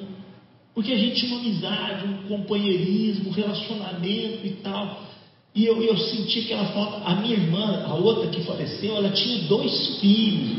[0.75, 5.03] Porque a gente tinha uma amizade, um companheirismo, um relacionamento e tal.
[5.55, 7.05] E eu, eu senti aquela falta.
[7.05, 10.59] A minha irmã, a outra que faleceu, ela tinha dois filhos.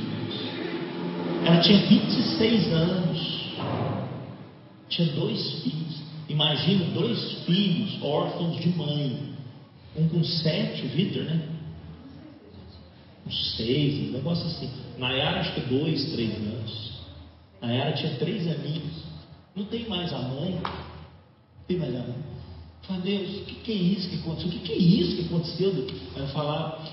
[1.45, 3.38] Ela tinha 26 anos.
[4.89, 6.01] Tinha dois filhos.
[6.27, 9.33] Imagina dois filhos órfãos de mãe.
[9.95, 11.47] Um com sete, o Vitor, né?
[13.23, 14.69] Com seis, um negócio assim.
[14.97, 16.91] Nayara acho que dois, três anos.
[17.61, 19.03] Nayara tinha três amigos.
[19.55, 20.51] Não tem mais a mãe.
[20.53, 22.39] Não tem mais a mãe.
[22.83, 24.47] Falei, Deus, o que, que, é isso que aconteceu?
[24.47, 25.71] O que, que, é isso que aconteceu?
[26.15, 26.89] Aí eu falava,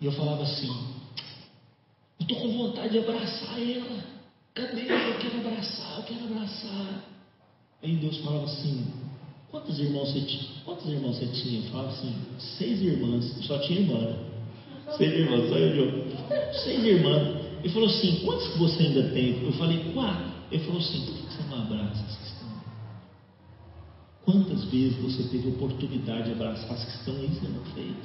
[0.00, 0.68] e eu falava assim,
[2.18, 4.19] eu estou com vontade de abraçar ela.
[4.54, 4.82] Cadê?
[4.82, 7.04] Eu quero abraçar, eu quero abraçar.
[7.82, 8.86] Aí Deus falava assim,
[9.50, 10.44] quantos irmãos você tinha?
[10.64, 11.60] Quantos irmãos você tinha?
[11.60, 13.98] Eu falava assim, seis irmãs, só tinha irmã.
[13.98, 14.16] Né?
[14.96, 16.52] Seis irmãs, só eu.
[16.64, 17.40] Seis irmãs.
[17.62, 19.40] Ele falou assim, quantos que você ainda tem?
[19.44, 20.32] Eu falei, quatro.
[20.50, 22.20] Ele falou assim, por que você não abraça?
[24.24, 27.96] Quantas vezes você teve oportunidade de abraçar as que estão aí e você não fez?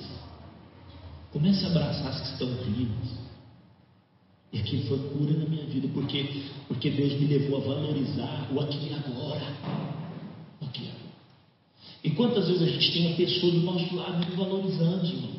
[1.31, 3.09] Comece a abraçar as que estão vivas.
[4.55, 6.25] E aquilo foi cura na minha vida, porque,
[6.69, 9.43] porque Deus me levou a valorizar o aqui e agora.
[10.61, 11.13] O aqui e agora.
[12.01, 15.29] E quantas vezes a gente tem uma pessoa do nosso lado me valorizando, irmão?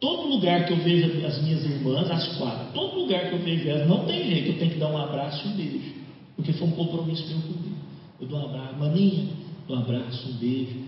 [0.00, 3.68] Todo lugar que eu vejo as minhas irmãs, as quatro, todo lugar que eu vejo
[3.68, 5.94] elas, não tem jeito, eu tenho que dar um abraço e um beijo.
[6.36, 7.76] Porque foi um compromisso meu com Deus.
[8.18, 9.28] Eu dou um abraço, maninha,
[9.68, 10.86] um abraço, um beijo,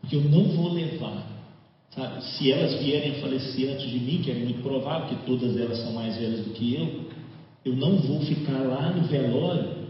[0.00, 1.33] porque eu não vou levar.
[1.94, 2.22] Sabe?
[2.24, 5.80] Se elas vierem a falecer antes de mim, que é muito provável, que todas elas
[5.82, 7.04] são mais velhas do que eu,
[7.64, 9.84] eu não vou ficar lá no velório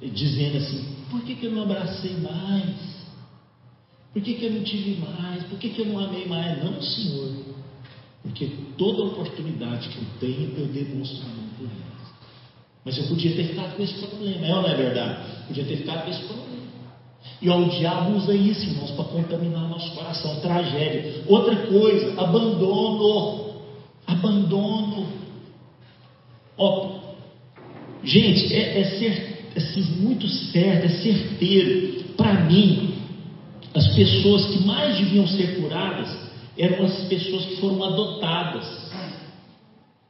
[0.00, 3.00] dizendo assim: por que, que eu não abracei mais?
[4.12, 5.44] Por que, que eu não tive mais?
[5.44, 6.58] Por que, que eu não amei mais?
[6.58, 7.30] Não, Senhor.
[8.22, 12.10] Porque toda oportunidade que eu tenho, eu demonstro amor por elas.
[12.84, 15.18] Mas eu podia ter ficado com esse problema, é ou não é verdade?
[15.46, 16.59] Podia ter ficado com esse problema.
[17.42, 20.40] E ó, o diabo usa isso, irmãos, para contaminar nosso coração.
[20.40, 21.24] Tragédia.
[21.26, 23.54] Outra coisa, abandono.
[24.06, 25.06] Abandono.
[26.58, 27.00] Ó,
[28.04, 32.04] gente, é, é, ser, é assim, muito certo, é certeiro.
[32.16, 32.94] Para mim,
[33.74, 36.08] as pessoas que mais deviam ser curadas
[36.58, 38.90] eram as pessoas que foram adotadas.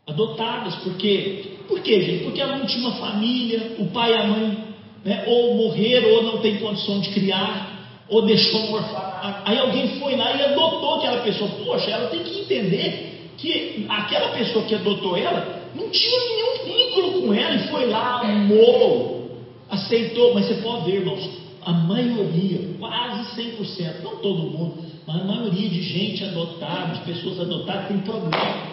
[0.04, 2.24] Adotadas, porque, por quê, gente?
[2.24, 4.69] Porque ela não tinha uma família, o pai e a mãe
[5.04, 7.70] né, ou morreram, ou não tem condição de criar,
[8.08, 9.42] ou deixou um orfanato.
[9.44, 11.50] Aí alguém foi lá e adotou aquela pessoa.
[11.64, 17.22] Poxa, ela tem que entender que aquela pessoa que adotou ela não tinha nenhum vínculo
[17.22, 19.30] com ela e foi lá, amou,
[19.70, 20.34] aceitou.
[20.34, 21.30] Mas você pode ver, irmãos,
[21.62, 27.40] a maioria, quase 100%, não todo mundo, mas a maioria de gente adotada, de pessoas
[27.40, 28.70] adotadas, tem problema.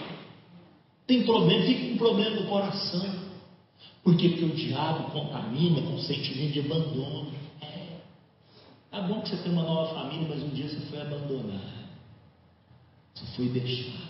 [1.06, 3.27] Tem problema, fica com problema no coração.
[4.08, 4.16] Por?
[4.16, 7.28] Porque o diabo contamina com o sentimento de abandono.
[7.62, 7.98] É.
[8.90, 11.78] Tá bom que você tem uma nova família, mas um dia você foi abandonado.
[13.14, 14.08] Você foi deixado.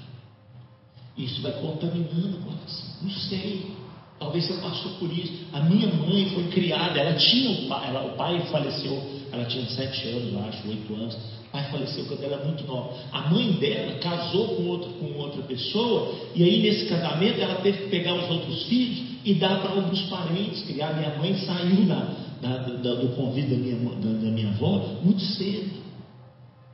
[1.18, 2.96] Isso vai contaminando o coração.
[3.02, 3.72] Não sei.
[4.20, 5.34] Talvez você passou por isso.
[5.52, 9.66] A minha mãe foi criada, ela tinha o pai, ela, o pai faleceu, ela tinha
[9.66, 11.16] sete anos, acho, oito anos.
[11.16, 12.94] O pai faleceu quando ela era muito nova.
[13.12, 17.86] A mãe dela casou com outra, com outra pessoa, e aí nesse casamento ela teve
[17.86, 20.64] que pegar os outros filhos e dar para alguns parentes.
[20.64, 20.94] Criar.
[20.94, 25.84] Minha mãe saiu da, da, da, do convite da minha, da minha avó muito cedo.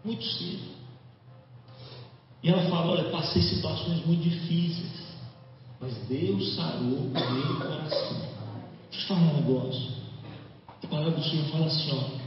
[0.06, 0.62] Muito cedo.
[2.44, 5.04] E ela fala: Olha, passei situações muito difíceis.
[5.82, 8.22] Mas Deus sarou o meu coração.
[8.92, 9.92] Deixa eu te falar um negócio.
[10.84, 12.24] A palavra do Senhor fala assim, ó.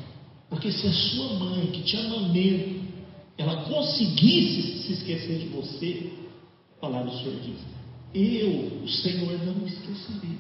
[0.50, 2.82] Porque se a sua mãe, que te ama mesmo,
[3.38, 6.12] ela conseguisse se esquecer de você,
[6.76, 7.75] a palavra do Senhor diz,
[8.14, 10.36] eu, o Senhor, não me esquecerei.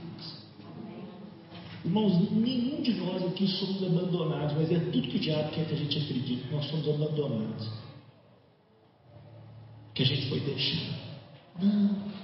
[1.84, 5.74] Irmãos, nenhum de nós aqui somos abandonados, mas é tudo que o diabo quer que
[5.74, 7.68] a gente acredite, nós somos abandonados.
[9.94, 10.96] Que a gente foi deixado.
[11.62, 12.16] Não.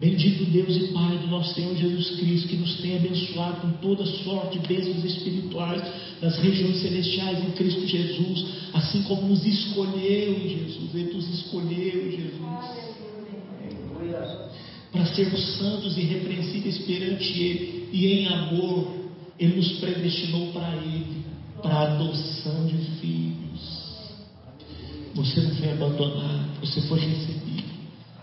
[0.00, 4.04] Bendito Deus e Pai do nosso Senhor Jesus Cristo, que nos tem abençoado com toda
[4.06, 5.82] sorte de bênçãos espirituais
[6.22, 12.99] nas regiões celestiais em Cristo Jesus, assim como nos escolheu Jesus, Ele nos escolheu Jesus.
[14.92, 18.92] Para sermos santos e irrepreensíveis perante Ele, e em amor,
[19.38, 21.24] Ele nos predestinou para Ele,
[21.62, 23.80] para a adoção de filhos.
[25.14, 27.70] Você não foi abandonado, você foi recebido.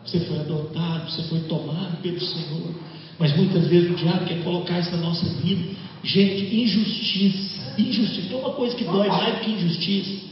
[0.06, 2.74] Você foi adotado, você foi tomado pelo Senhor.
[3.20, 5.76] Mas muitas vezes o diabo quer colocar isso na nossa vida.
[6.04, 7.76] Gente, injustiça.
[7.78, 8.30] Injustiça.
[8.30, 10.28] Tem uma coisa que dói mais do que injustiça.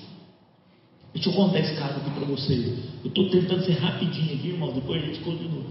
[1.13, 2.94] Deixa eu contar esse caso aqui para vocês.
[3.05, 4.73] Eu estou tentando ser rapidinho aqui, irmão.
[4.73, 5.63] Depois a gente continua.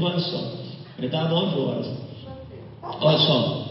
[0.00, 0.52] Olha só.
[0.98, 1.90] Vai dar 9 horas.
[2.82, 3.68] Olha só.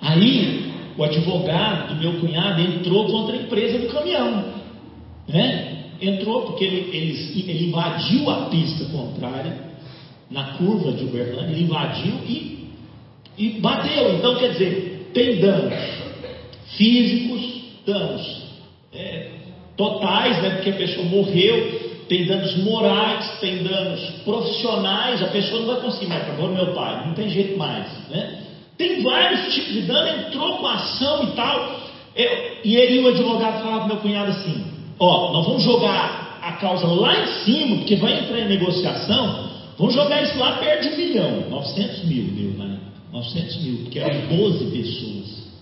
[0.00, 4.44] Aí, o advogado do meu cunhado entrou contra a empresa do caminhão.
[5.28, 5.82] Né?
[6.02, 9.72] entrou porque ele, ele, ele invadiu a pista contrária,
[10.28, 12.68] na curva de Uberlândia, ele invadiu e,
[13.38, 14.16] e bateu.
[14.16, 15.74] Então, quer dizer, tem danos
[16.76, 18.42] físicos, danos
[18.92, 19.30] é,
[19.76, 25.68] totais, né, porque a pessoa morreu, tem danos morais, tem danos profissionais, a pessoa não
[25.68, 28.42] vai conseguir mais, agora meu pai, não tem jeito mais, né?
[28.76, 31.80] Tem vários tipos de dano, entrou com ação e tal,
[32.14, 34.64] eu, e ele, o advogado, falava para meu cunhado assim:
[34.98, 39.50] Ó, nós vamos jogar a causa lá em cima, porque vai entrar em negociação.
[39.78, 41.50] Vamos jogar isso lá perto de um milhão.
[41.50, 42.92] 900 mil na época.
[43.12, 45.52] 900 mil, porque eram 12 pessoas.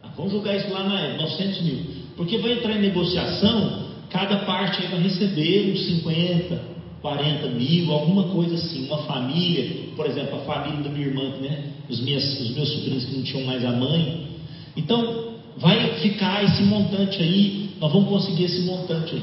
[0.00, 1.78] Tá, vamos jogar isso lá na época, 900 mil.
[2.16, 6.60] Porque vai entrar em negociação, cada parte vai receber uns 50,
[7.00, 8.86] 40 mil, alguma coisa assim.
[8.86, 11.72] Uma família, por exemplo, a família da minha irmã, né?
[11.88, 14.28] Os, minhas, os meus sobrinhos que não tinham mais a mãe.
[14.76, 19.22] Então, vai ficar esse montante aí nós vamos conseguir esse montante aí.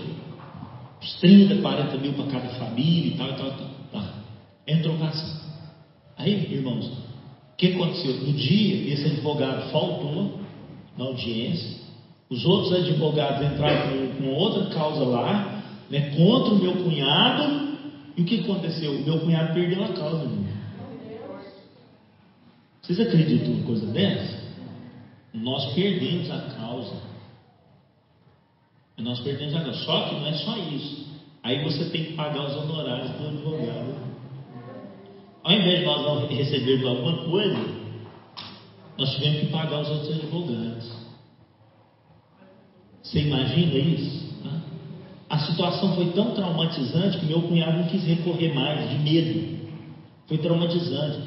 [1.02, 3.68] Uns 30, 40 mil para cada família e tal e tal e tal.
[3.94, 4.14] Tá.
[4.68, 5.42] Entrou casa.
[6.18, 8.16] Aí, irmãos, o que aconteceu?
[8.16, 10.42] No dia, esse advogado faltou
[10.98, 11.78] na audiência,
[12.30, 17.70] os outros advogados entraram com, com outra causa lá, né, contra o meu cunhado,
[18.16, 18.92] e o que aconteceu?
[18.92, 20.60] O meu cunhado perdeu a causa, irmão.
[22.82, 24.40] Vocês acreditam em coisa dessa?
[25.34, 26.96] Nós perdemos a causa.
[28.98, 29.80] Nós perdemos a causa.
[29.86, 31.08] Só que não é só isso.
[31.44, 33.96] Aí você tem que pagar os honorários do advogado.
[35.44, 37.58] Ao invés de nós recebermos alguma coisa,
[38.98, 41.09] nós tivemos que pagar os outros advogados.
[43.10, 44.30] Você imagina isso?
[45.28, 49.60] A situação foi tão traumatizante que meu cunhado não quis recorrer mais, de medo.
[50.28, 51.18] Foi traumatizante.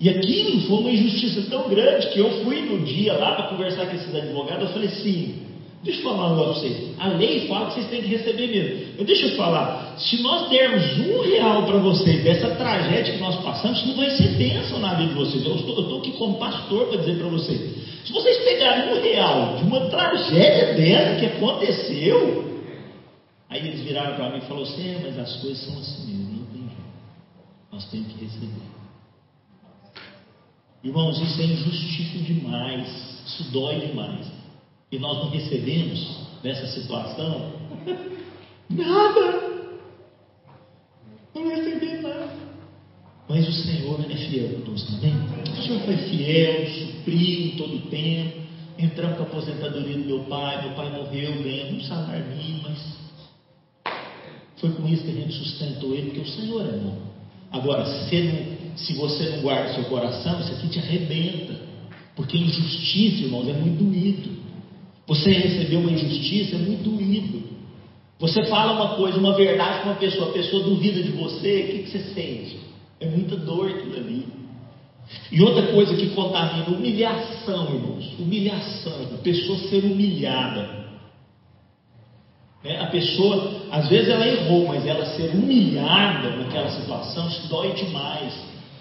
[0.00, 3.86] E aquilo foi uma injustiça tão grande que eu fui no dia lá para conversar
[3.86, 4.64] com esses advogados.
[4.64, 5.34] Eu falei assim:
[5.82, 7.00] Deixa eu falar um negócio para vocês.
[7.00, 8.94] A lei fala que vocês têm que receber mesmo.
[8.98, 9.96] Eu deixa eu falar.
[9.98, 14.10] Se nós dermos um real para vocês dessa tragédia que nós passamos, isso não vai
[14.10, 15.44] ser bênção na vida de vocês.
[15.44, 17.60] Eu estou, eu estou aqui como pastor para dizer para vocês.
[18.06, 22.62] Se vocês pegarem um real de uma tragédia dessa que aconteceu,
[23.50, 26.32] aí eles viraram para mim e falaram assim, é, mas as coisas são assim mesmo,
[26.38, 26.82] não tem jeito.
[27.72, 28.52] Nós temos que receber.
[30.84, 32.88] Irmãos, isso é injustiça demais.
[33.26, 34.41] Isso dói demais
[34.92, 37.52] e nós não recebemos nessa situação
[38.68, 39.52] nada.
[41.34, 42.28] Não recebemos nada.
[43.26, 45.14] Mas o Senhor é fiel conosco também.
[45.50, 48.42] O Senhor foi fiel, supriu todo o tempo.
[48.78, 50.66] Entramos com a aposentadoria do meu pai.
[50.66, 53.02] Meu pai morreu, ganhamos um salário mínimo, mas
[54.58, 56.98] foi com isso que a gente sustentou ele, porque o Senhor é bom.
[57.50, 61.54] Agora, se, não, se você não guarda seu coração, isso aqui te arrebenta.
[62.14, 64.41] Porque injustiça, irmãos, é muito doído.
[65.12, 67.42] Você recebeu uma injustiça, é muito doído.
[68.18, 71.66] Você fala uma coisa, uma verdade para uma pessoa, a pessoa duvida de você, o
[71.66, 72.60] que, que você sente?
[72.98, 74.26] É muita dor aquilo ali.
[75.30, 78.18] E outra coisa que contamina, humilhação, irmãos.
[78.18, 80.86] Humilhação, a pessoa ser humilhada.
[82.64, 82.80] Né?
[82.80, 88.32] A pessoa, às vezes ela errou, mas ela ser humilhada naquela situação, isso dói demais.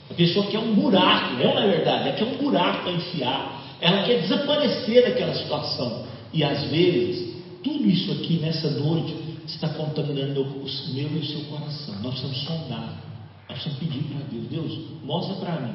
[0.10, 2.08] A pessoa quer um buraco, não é verdade?
[2.08, 3.62] Ela quer um buraco para enfiar.
[3.82, 6.10] Ela quer desaparecer daquela situação.
[6.34, 9.14] E às vezes, tudo isso aqui nessa noite
[9.46, 11.96] está contaminando o meu e o seu coração.
[12.02, 13.04] Nós precisamos sondar.
[13.50, 14.48] Nós precisamos pedir para Deus.
[14.50, 15.74] Deus, mostra para mim.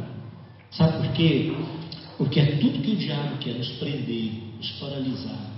[0.71, 1.53] Sabe por quê?
[2.19, 5.57] Porque é tudo que o diabo quer nos prender, nos paralisar.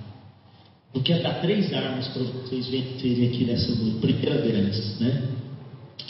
[0.94, 3.98] Eu quero dar três armas para vocês vencerem aqui nessa noite.
[3.98, 5.28] Primeira delas, né?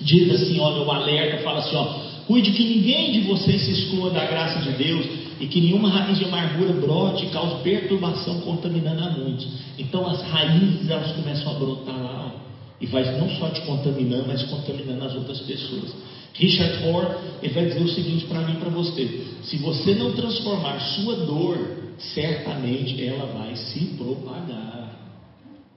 [0.01, 4.11] Diz assim, olha, o alerta fala assim, ó, cuide que ninguém de vocês se exclua
[4.11, 5.07] da graça de Deus
[5.41, 9.49] e que nenhuma raiz de amargura brote e cause perturbação contaminando a muitos.
[9.79, 12.39] Então as raízes elas começam a brotar lá ó,
[12.79, 15.95] e vai não só te contaminando, mas contaminando as outras pessoas.
[16.35, 20.13] Richard Rohr ele vai dizer o seguinte para mim e para você: se você não
[20.13, 24.88] transformar sua dor, certamente ela vai se propagar.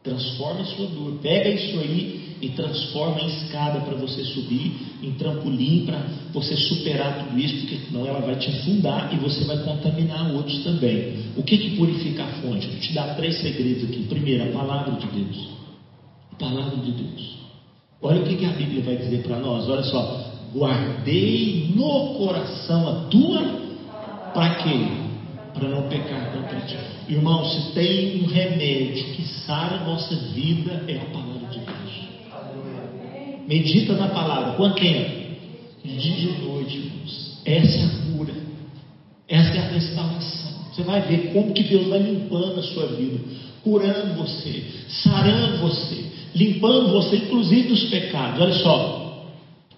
[0.03, 4.73] Transforma a sua dor, pega isso aí e transforma em escada para você subir,
[5.03, 5.99] em trampolim para
[6.33, 10.63] você superar tudo isso, porque senão ela vai te afundar e você vai contaminar outros
[10.63, 11.17] também.
[11.37, 12.65] O que, que purifica a fonte?
[12.65, 14.03] Vou te dar três segredos aqui.
[14.09, 15.49] Primeiro, a palavra de Deus.
[16.31, 17.35] A palavra de Deus.
[18.01, 19.69] Olha o que, que a Bíblia vai dizer para nós.
[19.69, 23.41] Olha só, guardei no coração a tua,
[24.33, 24.87] para quê?
[25.53, 26.90] Para não pecar contra ti.
[27.11, 33.45] Irmão, se tem um remédio que sara a nossa vida, é a palavra de Deus.
[33.45, 34.53] Medita na palavra.
[34.53, 35.11] Quanto tempo?
[35.83, 37.41] De dia e noite, irmãos.
[37.43, 38.33] Essa é a cura.
[39.27, 40.51] Essa é a restauração.
[40.71, 43.19] Você vai ver como que Deus vai limpando a sua vida,
[43.61, 48.39] curando você, sarando você, limpando você, inclusive dos pecados.
[48.39, 49.27] Olha só,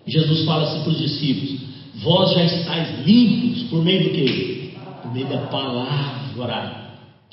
[0.05, 1.61] Jesus fala assim para os discípulos:
[1.95, 4.73] Vós já estáis limpos por meio do que?
[5.01, 6.82] Por meio da palavra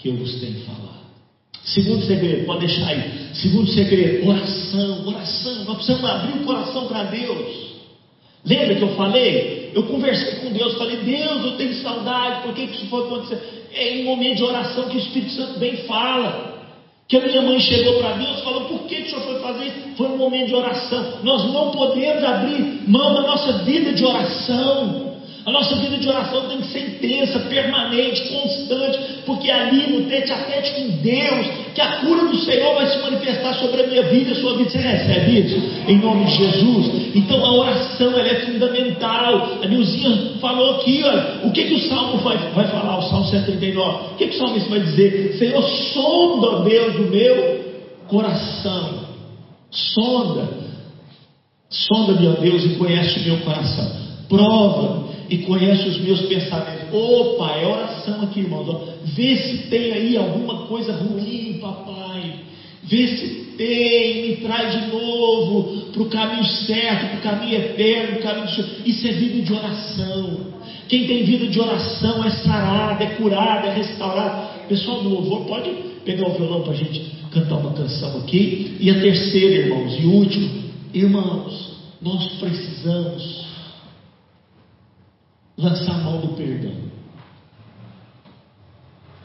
[0.00, 1.00] que eu vos tenho falado.
[1.64, 3.34] Segundo segredo, pode deixar aí.
[3.34, 5.64] Segundo segredo, oração, oração.
[5.64, 7.70] Nós precisamos abrir o coração para Deus.
[8.44, 9.70] Lembra que eu falei?
[9.74, 13.68] Eu conversei com Deus, falei, Deus, eu tenho saudade, por que, isso foi acontecer?
[13.72, 16.50] É em momento de oração que o Espírito Santo bem fala
[17.10, 19.40] que a minha mãe chegou para Deus e falou: Por que, que o senhor foi
[19.40, 19.96] fazer isso?
[19.96, 21.18] Foi um momento de oração.
[21.24, 25.09] Nós não podemos abrir mão da nossa vida de oração.
[25.44, 30.30] A nossa vida de oração tem que ser intensa, permanente, constante, porque ali no tete
[30.32, 34.02] a tete com Deus, que a cura do Senhor vai se manifestar sobre a minha
[34.02, 34.68] vida a sua vida.
[34.68, 35.56] Você recebe isso?
[35.88, 37.16] Em nome de Jesus.
[37.16, 39.60] Então a oração ela é fundamental.
[39.62, 43.24] A Nilzinha falou aqui, olha, o que, que o Salmo vai, vai falar, o Salmo
[43.26, 44.12] 139?
[44.12, 45.36] O que, que o salmista vai dizer?
[45.38, 47.60] Senhor, sonda, Deus, o meu
[48.08, 49.08] coração.
[49.70, 50.48] Sonda.
[51.70, 53.90] Sonda-me, Deus, e conhece o meu coração.
[54.28, 56.92] Prova e conhece os meus pensamentos.
[56.92, 58.68] Opa, é oração aqui, irmãos.
[58.68, 58.84] Ó.
[59.04, 62.34] Vê se tem aí alguma coisa ruim, papai.
[62.82, 68.18] Vê se tem, me traz de novo para o caminho certo, para o caminho eterno,
[68.18, 68.66] para caminho.
[68.84, 70.40] Isso é vida de oração.
[70.88, 74.66] Quem tem vida de oração é sarado, é curado, é restaurado.
[74.68, 75.70] Pessoal do louvor, pode
[76.04, 78.76] pegar o violão para a gente cantar uma canção aqui.
[78.80, 80.50] E a terceira, irmãos, e último,
[80.92, 81.70] irmãos,
[82.02, 83.49] nós precisamos
[85.60, 86.72] lançar a mão do perdão.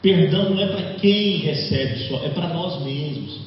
[0.02, 3.40] Perdão não é para quem recebe só, é para nós mesmos.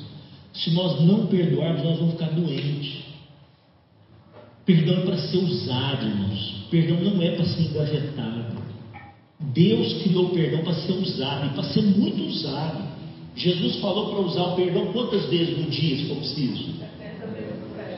[0.54, 3.04] Se nós não perdoarmos, nós vamos ficar doentes.
[4.66, 6.68] Perdão é para ser usado, irmãos.
[6.70, 8.60] Perdão não é para ser engavetado.
[9.40, 12.90] Deus criou o perdão para ser usado e para ser muito usado.
[13.36, 16.80] Jesus falou para usar o perdão quantas vezes no dia, se for preciso?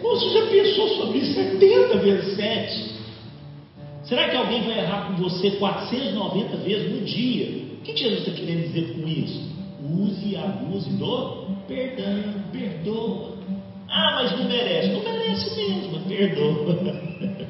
[0.01, 1.33] Você já pensou sobre isso?
[1.33, 2.90] 70 vezes 7.
[4.11, 7.63] Será que alguém vai errar com você 490 vezes no dia?
[7.79, 9.41] O que Jesus está querendo dizer com isso?
[9.81, 13.37] Use e abuse do perdão, perdoa.
[13.89, 14.89] Ah, mas não merece.
[14.89, 16.77] Não merece mesmo, mas perdoa.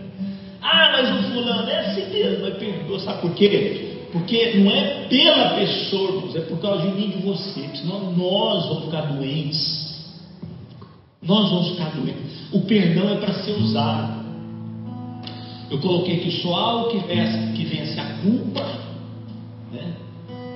[0.62, 3.00] ah, mas o fulano é assim mesmo, mas perdoa.
[3.00, 3.96] Sabe por quê?
[4.12, 7.68] Porque não é pela pessoa, é por causa de mim e de você.
[7.74, 10.22] Senão nós vamos ficar doentes.
[11.24, 12.54] Nós vamos ficar doentes.
[12.54, 14.21] O perdão é para ser usado.
[15.72, 18.62] Eu coloquei aqui só algo que vence, que vence a culpa.
[19.72, 19.94] Né?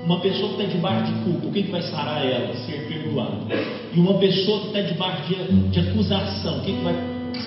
[0.04, 2.54] Uma pessoa que está debaixo de culpa, o que, que vai sarar ela?
[2.54, 3.56] Ser perdoada.
[3.94, 6.96] E uma pessoa que está debaixo de, de, acusação, o que, que vai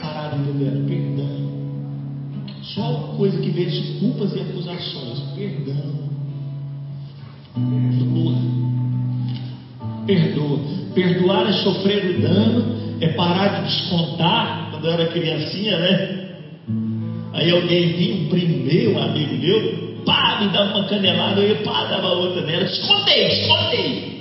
[0.00, 0.86] sarar a vida dela?
[0.88, 1.48] Perdão.
[2.62, 6.08] Só coisa que vence culpas e acusações: perdão.
[7.54, 8.34] Perdoa.
[10.06, 10.58] perdoa.
[10.94, 14.70] Perdoar é sofrer o dano, é parar de descontar.
[14.70, 16.27] Quando eu era criancinha, né?
[17.38, 18.28] Aí alguém vinha,
[18.64, 22.64] meu, um amigo meu, pá, me dava uma canelada, eu ia, pá, dava outra nela,
[22.64, 24.18] descontei, descontei.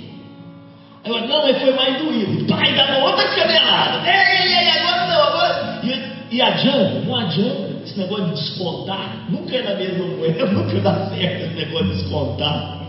[1.04, 5.06] Aí eu, não, aí foi mais doído, pá, e dava outra canelada, ei, ei, agora
[5.08, 5.80] não, agora.
[5.82, 10.80] E, e adianta, não adianta, esse negócio de descontar, nunca é na mesma moeda, nunca
[10.80, 12.80] dá certo esse negócio de descontar,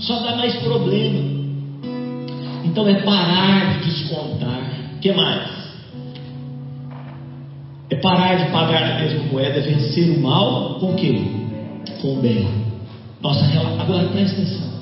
[0.00, 1.36] só dá mais problema.
[2.62, 4.70] Então é parar de descontar.
[4.96, 5.55] O que mais?
[7.88, 11.20] É parar de pagar a mesma moeda, é vencer o mal com o quê?
[12.02, 12.48] Com o bem.
[13.22, 13.44] Nossa,
[13.78, 14.76] agora presta atenção.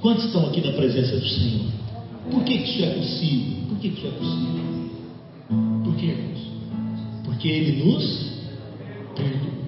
[0.00, 1.66] Quantos estão aqui na presença do Senhor?
[2.30, 3.68] Por que, isso é possível?
[3.68, 4.64] Por que, que isso é possível?
[5.84, 6.40] Por que, irmãos?
[7.24, 8.32] Porque Ele nos
[9.16, 9.60] perdoa.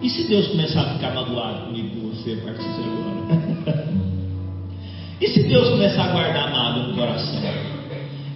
[0.00, 3.88] E se Deus começar a ficar magoado comigo com você a partir de agora?
[5.20, 7.65] e se Deus começar a guardar mágoa no coração?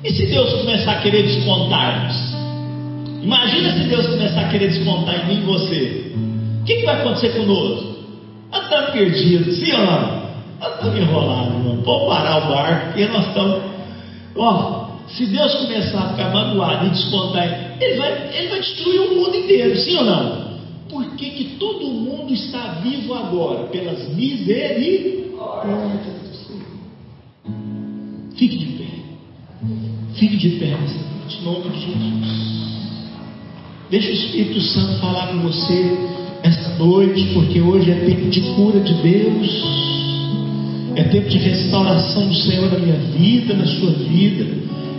[0.03, 2.31] E se Deus começar a querer descontar-nos?
[3.23, 6.13] Imagina se Deus começar a querer descontar em mim e você.
[6.63, 7.97] O que, que vai acontecer conosco?
[8.51, 10.21] Nós estamos perdidos, sim ou não?
[10.59, 11.83] Nós estamos enrolados, irmão.
[11.85, 13.63] Vamos parar o barco, porque nós estamos.
[14.37, 19.15] Ó, se Deus começar a ficar magoado e descontar, ele vai, ele vai destruir o
[19.17, 20.51] mundo inteiro, sim ou não?
[20.89, 23.65] Por que, que todo mundo está vivo agora?
[23.65, 26.65] Pelas misericórdias do Senhor.
[28.37, 28.70] Fique de.
[30.21, 32.51] Fique de pé em nome de Jesus.
[33.91, 35.97] Deixa o Espírito Santo falar com você
[36.43, 39.65] esta noite, porque hoje é tempo de cura de Deus,
[40.95, 44.47] é tempo de restauração do Senhor na minha vida, na sua vida,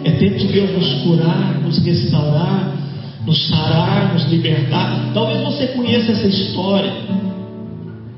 [0.05, 2.75] é tempo de Deus nos curar, nos restaurar,
[3.23, 5.11] nos sarar, nos libertar.
[5.13, 6.91] Talvez você conheça essa história,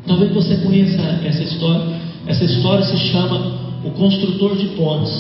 [0.08, 2.01] talvez você conheça essa história.
[2.28, 5.12] Essa história se chama O Construtor de Pontes.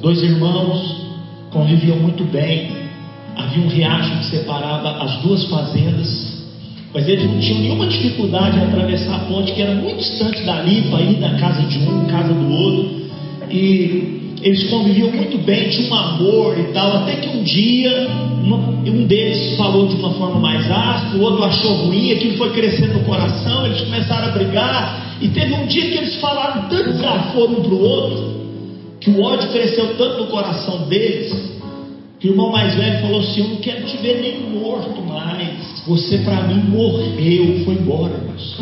[0.00, 1.05] Dois irmãos
[1.50, 2.70] conviviam muito bem.
[3.36, 6.44] Havia um riacho que separava as duas fazendas,
[6.94, 10.82] mas eles não tinham nenhuma dificuldade em atravessar a ponte, que era muito distante dali,
[10.90, 13.06] para ir da casa de um, casa do outro.
[13.50, 18.08] E eles conviviam muito bem, tinha um amor e tal, até que um dia
[18.46, 22.94] um deles falou de uma forma mais áspera, o outro achou ruim, aquilo foi crescendo
[22.94, 27.52] no coração, eles começaram a brigar, e teve um dia que eles falaram tanto desaforo
[27.52, 28.45] um para o outro,
[29.06, 31.32] que o ódio cresceu tanto no coração deles,
[32.18, 35.84] que o irmão mais velho falou assim: Eu não quero te ver nem morto mais.
[35.86, 38.56] Você para mim morreu, foi embora, irmãos.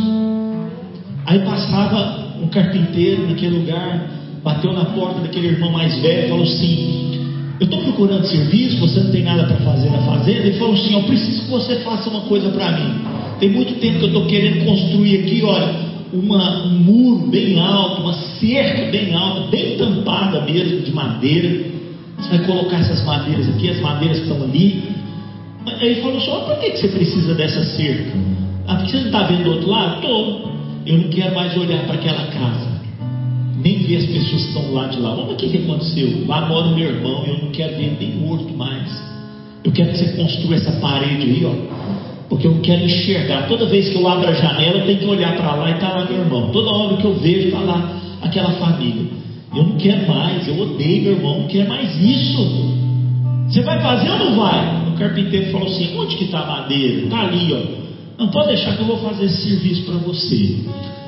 [1.24, 4.06] Aí passava um carpinteiro naquele lugar,
[4.42, 7.20] bateu na porta daquele irmão mais velho e falou assim:
[7.58, 10.40] Eu estou procurando serviço, você não tem nada para fazer na fazenda.
[10.40, 13.00] Ele falou assim: Eu preciso que você faça uma coisa para mim.
[13.40, 18.02] Tem muito tempo que eu estou querendo construir aqui, olha, uma, um muro bem alto,
[18.02, 21.64] uma cerca bem alta, bem tampada mesmo, de madeira.
[22.18, 24.82] Você vai colocar essas madeiras aqui, as madeiras estão ali.
[25.66, 28.12] Aí ele falou só, por que, que você precisa dessa cerca?
[28.66, 29.94] Ah, porque você não está vendo do outro lado?
[29.96, 30.54] Estou.
[30.86, 32.74] Eu não quero mais olhar para aquela casa.
[33.62, 35.14] Nem ver as pessoas que estão lá de lá.
[35.14, 36.24] Olha o que, que aconteceu.
[36.26, 38.90] Lá mora o meu irmão, eu não quero ver nem morto mais.
[39.64, 43.46] Eu quero que você construa essa parede aí, ó porque eu quero enxergar.
[43.48, 45.88] Toda vez que eu abro a janela, eu tenho que olhar para lá e está
[45.88, 46.50] lá meu irmão.
[46.50, 49.06] Toda hora que eu vejo, está lá aquela família.
[49.54, 52.74] Eu não quero mais, eu odeio meu irmão, não quero mais isso.
[53.48, 54.88] Você vai fazer ou não vai?
[54.88, 57.02] O carpinteiro falou assim: onde que está a madeira?
[57.02, 57.84] Está ali, ó.
[58.18, 60.56] Não pode deixar que eu vou fazer esse serviço para você.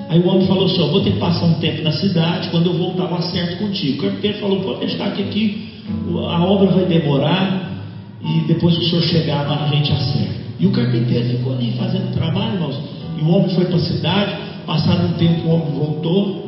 [0.08, 2.66] Aí o homem falou assim: eu vou ter que passar um tempo na cidade, quando
[2.66, 3.98] eu voltar eu acerto contigo.
[3.98, 5.68] O carpinteiro falou: pode deixar que aqui
[6.14, 7.82] a obra vai demorar
[8.22, 10.45] e depois que o senhor chegar a gente acerta.
[10.59, 12.78] E o carpinteiro ficou ali fazendo trabalho, irmãos.
[13.18, 14.36] E o homem foi para a cidade,
[14.66, 16.46] passado um tempo o homem voltou.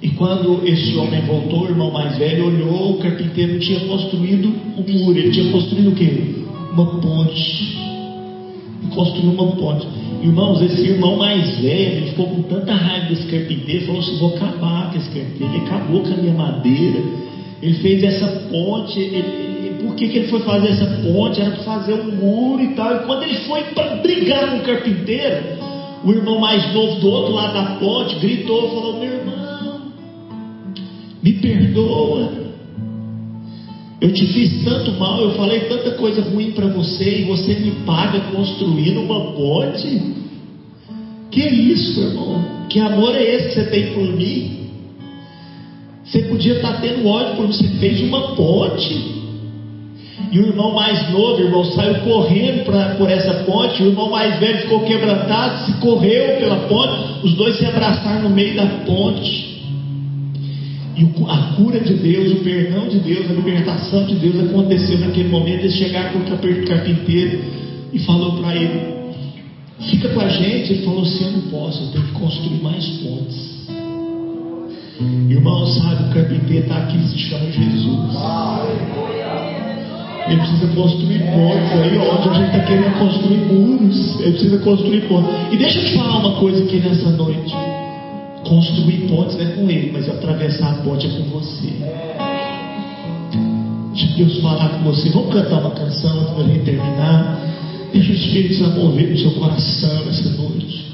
[0.00, 4.98] E quando esse homem voltou, o irmão mais velho olhou, o carpinteiro tinha construído um
[4.98, 5.16] muro.
[5.16, 6.44] Ele tinha construído o quê?
[6.72, 7.78] Uma ponte.
[8.82, 9.86] E construiu uma ponte.
[10.22, 14.34] Irmãos, esse irmão mais velho, ele ficou com tanta raiva desse carpinteiro, falou assim: vou
[14.34, 15.54] acabar com esse carpinteiro.
[15.54, 17.00] Ele acabou com a minha madeira.
[17.62, 19.51] Ele fez essa ponte, ele,
[19.92, 22.96] por que, que ele foi fazer essa ponte, era para fazer um muro e tal.
[22.96, 25.42] E quando ele foi para brigar com o carpinteiro,
[26.02, 29.92] o irmão mais novo do outro lado da ponte gritou, falou: Meu irmão,
[31.22, 32.42] me perdoa.
[34.00, 37.70] Eu te fiz tanto mal, eu falei tanta coisa ruim para você e você me
[37.86, 40.22] paga construindo uma ponte.
[41.30, 42.66] Que isso, irmão?
[42.68, 44.70] Que amor é esse que você tem por mim?
[46.04, 49.21] Você podia estar tendo ódio porque você fez uma ponte.
[50.32, 53.82] E o irmão mais novo, irmão, saiu correndo pra, por essa ponte.
[53.82, 57.26] O irmão mais velho ficou quebrantado, se correu pela ponte.
[57.26, 59.52] Os dois se abraçaram no meio da ponte.
[60.96, 65.28] E a cura de Deus, o perdão de Deus, a libertação de Deus aconteceu naquele
[65.28, 65.60] momento.
[65.60, 67.44] Eles chegaram com o carpinteiro
[67.92, 68.80] e falou para ele:
[69.90, 70.72] Fica com a gente.
[70.72, 73.52] Ele falou assim: Eu não posso, eu tenho que construir mais pontes.
[75.28, 78.16] Irmão, sabe, o carpinteiro está aqui, se chama Jesus.
[78.16, 79.71] Aleluia.
[80.28, 84.20] Ele precisa construir pontes aí onde a gente está querendo construir muros.
[84.20, 85.30] Ele precisa construir pontes.
[85.52, 87.54] E deixa eu te falar uma coisa aqui nessa noite.
[88.44, 91.72] Construir pontes é com ele, mas atravessar a ponte é com você.
[93.92, 95.10] Deixa Deus falar com você.
[95.10, 97.38] Vamos cantar uma canção antes da gente terminar.
[97.92, 100.92] Deixa o Espírito se mover no seu coração nessa noite.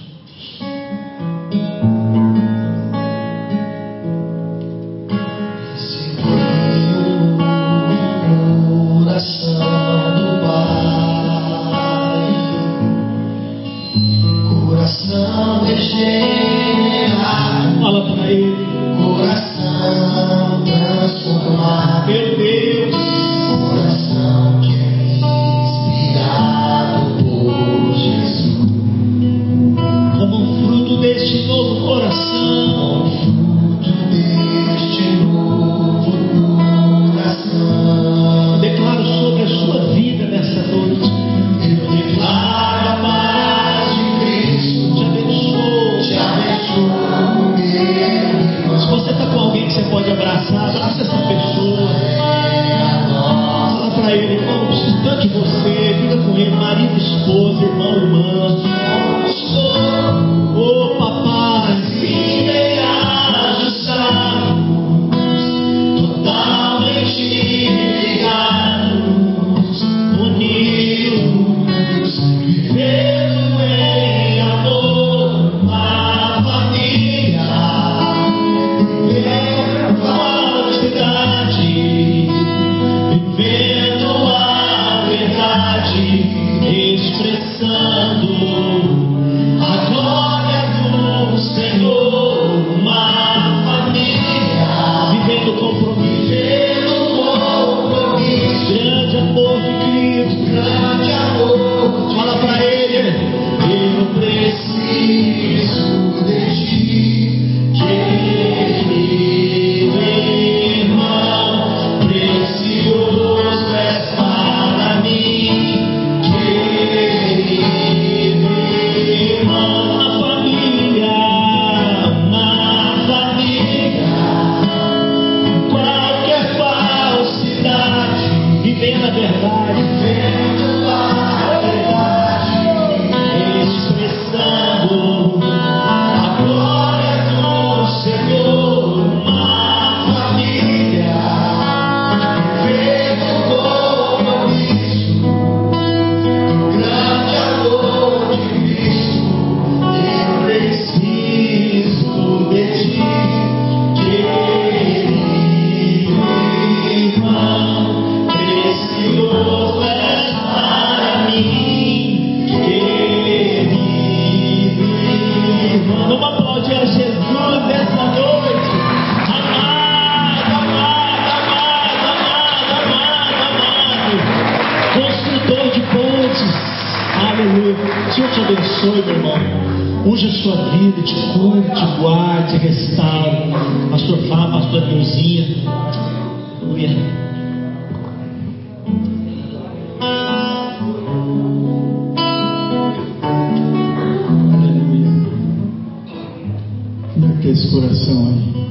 [197.51, 198.69] esse coração aí.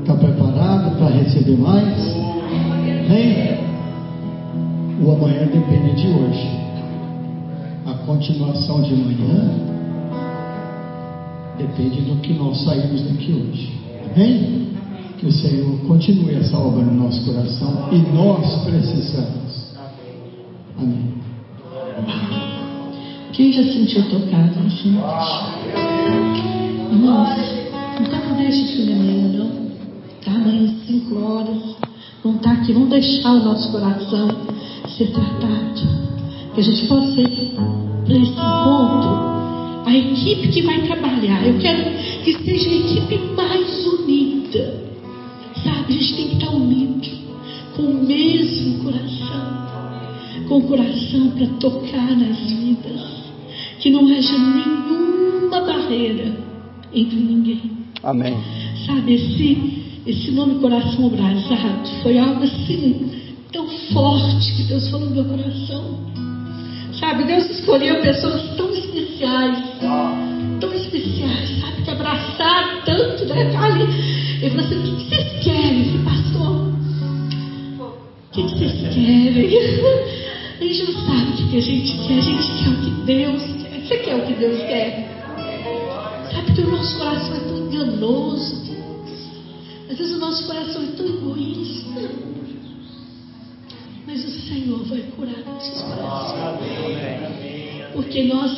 [0.00, 1.98] Está preparado para receber mais?
[3.10, 3.58] Hein?
[5.02, 6.48] O amanhã depende de hoje.
[7.86, 9.50] A continuação de amanhã
[11.58, 13.72] depende do que nós saímos daqui hoje.
[14.12, 14.68] Amém?
[15.18, 19.74] Que o Senhor continue essa obra no nosso coração e nós precisamos.
[20.78, 21.14] Amém.
[23.32, 26.45] Quem já sentiu tocado, gente?
[26.96, 27.28] Irmãos,
[27.98, 29.50] não está com deixa de filha não.
[30.24, 31.76] Tá amanhã às 5 horas.
[32.24, 34.28] Vamos estar tá aqui, vamos deixar o nosso coração
[34.96, 35.82] ser tratado.
[36.54, 39.08] Que a gente possa ir para né, esse ponto
[39.84, 41.84] A equipe que vai trabalhar, eu quero
[42.24, 44.80] que seja a equipe mais unida.
[45.62, 47.10] Sabe, a gente tem que estar unido,
[47.76, 49.56] com o mesmo coração
[50.48, 53.00] com o coração para tocar nas vidas,
[53.80, 56.45] que não haja nenhuma barreira
[56.92, 57.70] entre ninguém.
[58.02, 58.36] Amém.
[58.86, 63.10] Sabe, esse, esse nome coração abrasado foi algo assim
[63.52, 65.98] tão forte que Deus falou no meu coração.
[66.98, 69.58] Sabe, Deus escolheu pessoas tão especiais,
[70.60, 73.54] tão especiais, sabe, que abraçaram tanto, né?
[73.56, 73.82] Ali,
[74.42, 76.04] ele falou assim, o que vocês querem?
[76.04, 76.72] Pastor,
[77.78, 80.26] o que vocês querem?
[80.58, 83.42] A gente não sabe o que a gente quer, a gente quer o que Deus
[83.42, 83.80] quer.
[83.86, 85.15] Você quer o que Deus quer?
[86.56, 88.62] Sabe que o nosso coração é tão enganoso,
[89.90, 92.10] Às vezes o nosso coração é tão egoísta.
[94.06, 96.62] Mas o Senhor vai curar nossos corações.
[97.92, 98.52] Porque nós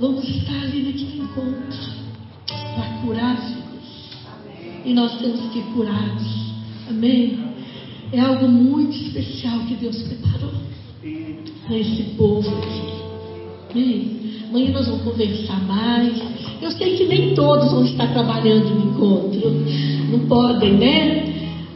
[0.00, 1.92] vamos estar ali naquele encontro
[2.46, 3.84] para curar vidas.
[4.86, 6.54] E nós temos que curá-los.
[6.88, 7.38] Amém?
[8.12, 10.54] É algo muito especial que Deus preparou
[11.66, 13.05] para esse povo aqui.
[13.76, 14.16] Amém?
[14.48, 16.14] Amanhã nós vamos conversar mais.
[16.62, 19.52] Eu sei que nem todos vão estar trabalhando no encontro.
[20.10, 21.34] Não podem, né?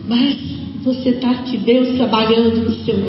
[0.09, 0.39] Mas
[0.83, 2.99] você está aqui, Deus trabalhando no seu